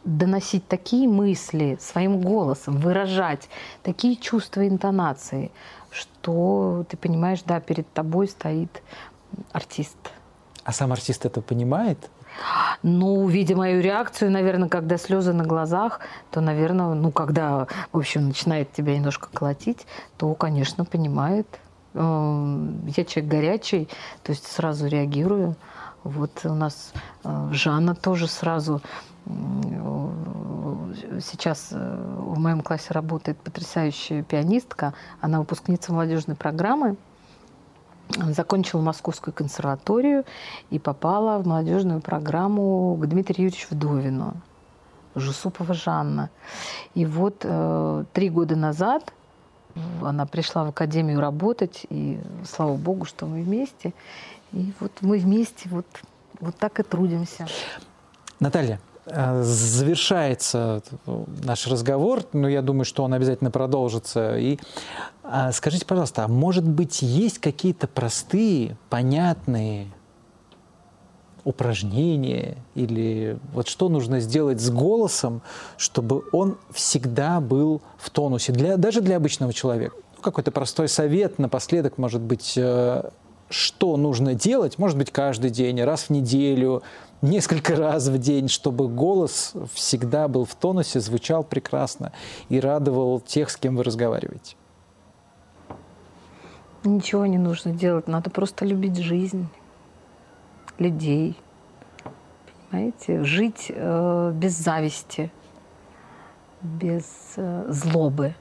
доносить 0.05 0.67
такие 0.69 1.07
мысли 1.07 1.77
своим 1.81 2.23
голосом, 2.23 2.79
выражать 2.79 3.51
такие 3.83 4.17
чувства 4.17 4.67
интонации, 4.67 5.51
что 5.91 6.87
ты 6.89 6.97
понимаешь, 6.97 7.43
да, 7.45 7.61
перед 7.61 7.93
тобой 7.93 8.29
стоит 8.29 8.83
артист. 9.53 9.99
А 10.65 10.73
сам 10.73 10.93
артист 10.93 11.27
это 11.27 11.43
понимает? 11.43 12.11
Ну, 12.83 13.27
видя 13.29 13.57
мою 13.57 13.83
реакцию, 13.83 14.31
наверное, 14.31 14.69
когда 14.69 14.97
слезы 14.97 15.33
на 15.33 15.45
глазах, 15.45 16.01
то, 16.31 16.41
наверное, 16.41 16.95
ну, 16.95 17.11
когда, 17.11 17.67
в 17.93 17.99
общем, 17.99 18.29
начинает 18.29 18.73
тебя 18.73 18.97
немножко 18.97 19.29
колотить, 19.33 19.87
то, 20.17 20.35
конечно, 20.35 20.85
понимает. 20.85 21.47
Эм, 21.95 22.87
я 22.87 23.05
человек 23.05 23.31
горячий, 23.31 23.89
то 24.23 24.33
есть 24.33 24.47
сразу 24.47 24.87
реагирую. 24.87 25.57
Вот 26.05 26.41
у 26.45 26.55
нас 26.55 26.93
э, 27.25 27.49
Жанна 27.53 27.95
тоже 27.95 28.27
сразу 28.27 28.81
сейчас 31.21 31.69
э, 31.73 31.77
в 31.77 32.39
моем 32.39 32.63
классе 32.63 32.89
работает 32.91 33.39
потрясающая 33.39 34.23
пианистка. 34.23 34.95
Она 35.21 35.39
выпускница 35.39 35.93
молодежной 35.93 36.37
программы 36.37 36.97
закончила 38.31 38.81
Московскую 38.81 39.35
консерваторию 39.35 40.25
и 40.71 40.79
попала 40.79 41.39
в 41.39 41.47
молодежную 41.47 42.01
программу 42.01 42.97
к 42.97 43.07
Дмитрию 43.07 43.47
Юрьевичу 43.47 43.69
Вдовину, 43.71 44.35
Жусупова 45.15 45.75
Жанна. 45.75 46.31
И 46.95 47.07
вот 47.07 47.43
э, 47.43 48.05
три 48.13 48.31
года 48.31 48.57
назад 48.57 49.13
она 50.03 50.27
пришла 50.27 50.65
в 50.65 50.69
академию 50.69 51.21
работать, 51.21 51.87
и 51.91 52.21
слава 52.45 52.77
богу, 52.77 53.05
что 53.05 53.27
мы 53.27 53.43
вместе. 53.43 53.93
И 54.53 54.73
вот 54.81 54.93
мы 55.01 55.19
вместе 55.19 55.69
вот, 55.69 55.87
вот 56.41 56.57
так 56.57 56.81
и 56.81 56.83
трудимся. 56.83 57.47
Наталья, 58.41 58.81
завершается 59.43 60.83
наш 61.45 61.67
разговор, 61.67 62.23
но 62.33 62.49
я 62.49 62.63
думаю, 62.63 62.85
что 62.85 63.05
он 63.05 63.15
обязательно 63.15 63.51
продолжится. 63.51 64.37
И 64.39 64.59
а, 65.23 65.53
скажите, 65.53 65.87
пожалуйста, 65.87 66.25
а 66.25 66.29
может 66.29 66.67
быть 66.69 67.03
есть 67.03 67.39
какие-то 67.39 67.87
простые, 67.87 68.77
понятные 68.89 69.89
упражнения 71.45 72.57
или 72.75 73.39
вот 73.53 73.69
что 73.69 73.89
нужно 73.89 74.21
сделать 74.21 74.61
с 74.61 74.71
голосом, 74.71 75.43
чтобы 75.77 76.25
он 76.33 76.59
всегда 76.71 77.41
был 77.41 77.83
в 77.99 78.11
тонусе, 78.11 78.53
для, 78.53 78.77
даже 78.77 79.01
для 79.01 79.17
обычного 79.17 79.53
человека? 79.53 79.97
Ну, 80.17 80.23
какой-то 80.23 80.51
простой 80.51 80.89
совет 80.89 81.39
напоследок, 81.39 81.97
может 81.97 82.21
быть, 82.21 82.55
э, 82.57 83.11
что 83.49 83.97
нужно 83.97 84.35
делать, 84.35 84.79
может 84.79 84.99
быть, 84.99 85.11
каждый 85.11 85.51
день, 85.51 85.83
раз 85.83 86.05
в 86.05 86.11
неделю, 86.11 86.83
несколько 87.23 87.77
раз 87.77 88.09
в 88.09 88.19
день, 88.19 88.49
чтобы 88.49 88.89
голос 88.89 89.55
всегда 89.75 90.29
был 90.29 90.45
в 90.45 90.55
тонусе, 90.55 91.01
звучал 91.01 91.45
прекрасно 91.45 92.13
и 92.49 92.61
радовал 92.61 93.21
тех, 93.21 93.51
с 93.51 93.57
кем 93.57 93.77
вы 93.77 93.85
разговариваете? 93.85 94.57
Ничего 96.85 97.27
не 97.27 97.39
нужно 97.39 97.73
делать, 97.73 98.09
надо 98.09 98.31
просто 98.31 98.65
любить 98.65 98.97
жизнь, 98.97 99.49
людей. 100.79 101.39
Понимаете? 102.71 103.23
Жить 103.25 103.67
э, 103.69 104.33
без 104.35 104.53
зависти, 104.57 105.31
без 106.63 107.05
э, 107.37 107.67
злобы. 107.69 108.35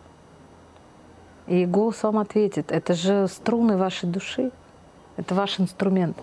И 1.48 1.66
голос 1.66 2.04
вам 2.04 2.20
ответит. 2.20 2.72
Это 2.72 2.94
же 2.94 3.28
струны 3.28 3.76
вашей 3.76 4.08
души. 4.08 4.52
Это 5.18 5.36
ваш 5.36 5.60
инструмент. 5.60 6.16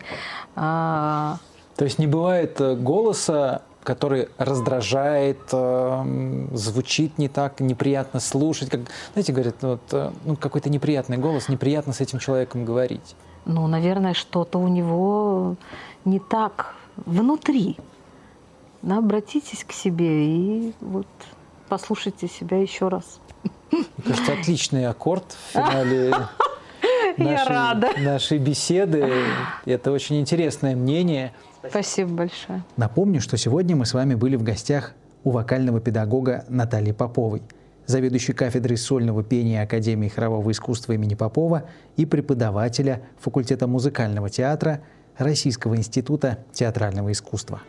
А, 0.55 1.38
то 1.77 1.85
есть 1.85 1.99
не 1.99 2.07
бывает 2.07 2.61
э, 2.61 2.75
голоса, 2.75 3.62
который 3.85 4.29
раздражает, 4.39 5.41
э, 5.53 6.47
звучит 6.53 7.19
не 7.19 7.29
так, 7.29 7.61
неприятно 7.61 8.19
слушать. 8.19 8.71
Как, 8.71 8.81
знаете, 9.12 9.33
говорят, 9.33 9.57
вот, 9.61 9.83
э, 9.93 10.11
ну, 10.25 10.37
какой-то 10.37 10.71
неприятный 10.71 11.19
голос, 11.19 11.49
неприятно 11.49 11.93
с 11.93 12.01
этим 12.01 12.19
человеком 12.19 12.65
говорить. 12.65 13.15
Ну, 13.45 13.67
наверное, 13.67 14.15
что-то 14.15 14.59
у 14.59 14.69
него 14.69 15.57
не 16.05 16.19
так 16.19 16.75
внутри. 16.97 17.77
Да, 18.83 18.99
обратитесь 18.99 19.65
к 19.65 19.73
себе 19.73 20.27
и 20.27 20.75
вот 20.81 21.07
послушайте 21.69 22.29
себя 22.29 22.61
еще 22.61 22.89
раз. 22.89 23.21
Мне 23.71 23.85
кажется, 24.05 24.33
отличный 24.33 24.87
аккорд 24.87 25.25
в 25.33 25.53
финале 25.53 26.15
нашей, 27.17 28.03
нашей 28.03 28.39
беседы. 28.39 29.12
Это 29.65 29.93
очень 29.93 30.21
интересное 30.21 30.75
мнение. 30.75 31.33
Спасибо 31.71 32.11
большое. 32.11 32.63
Напомню, 32.77 33.21
что 33.21 33.37
сегодня 33.37 33.77
мы 33.77 33.87
с 33.87 33.95
вами 33.95 34.15
были 34.15 34.37
в 34.37 34.43
гостях 34.43 34.95
у 35.25 35.31
вокального 35.31 35.81
педагога 35.81 36.45
Натальи 36.49 36.93
Поповой, 36.93 37.43
заведующей 37.87 38.35
кафедрой 38.35 38.77
сольного 38.77 39.23
пения 39.23 39.63
Академии 39.63 40.09
хорового 40.09 40.51
искусства 40.51 40.93
имени 40.93 41.15
Попова 41.15 41.65
и 41.97 42.07
преподавателя 42.07 43.03
факультета 43.19 43.67
музыкального 43.67 44.31
театра 44.31 44.81
Российского 45.17 45.77
института 45.77 46.39
театрального 46.53 47.11
искусства. 47.13 47.63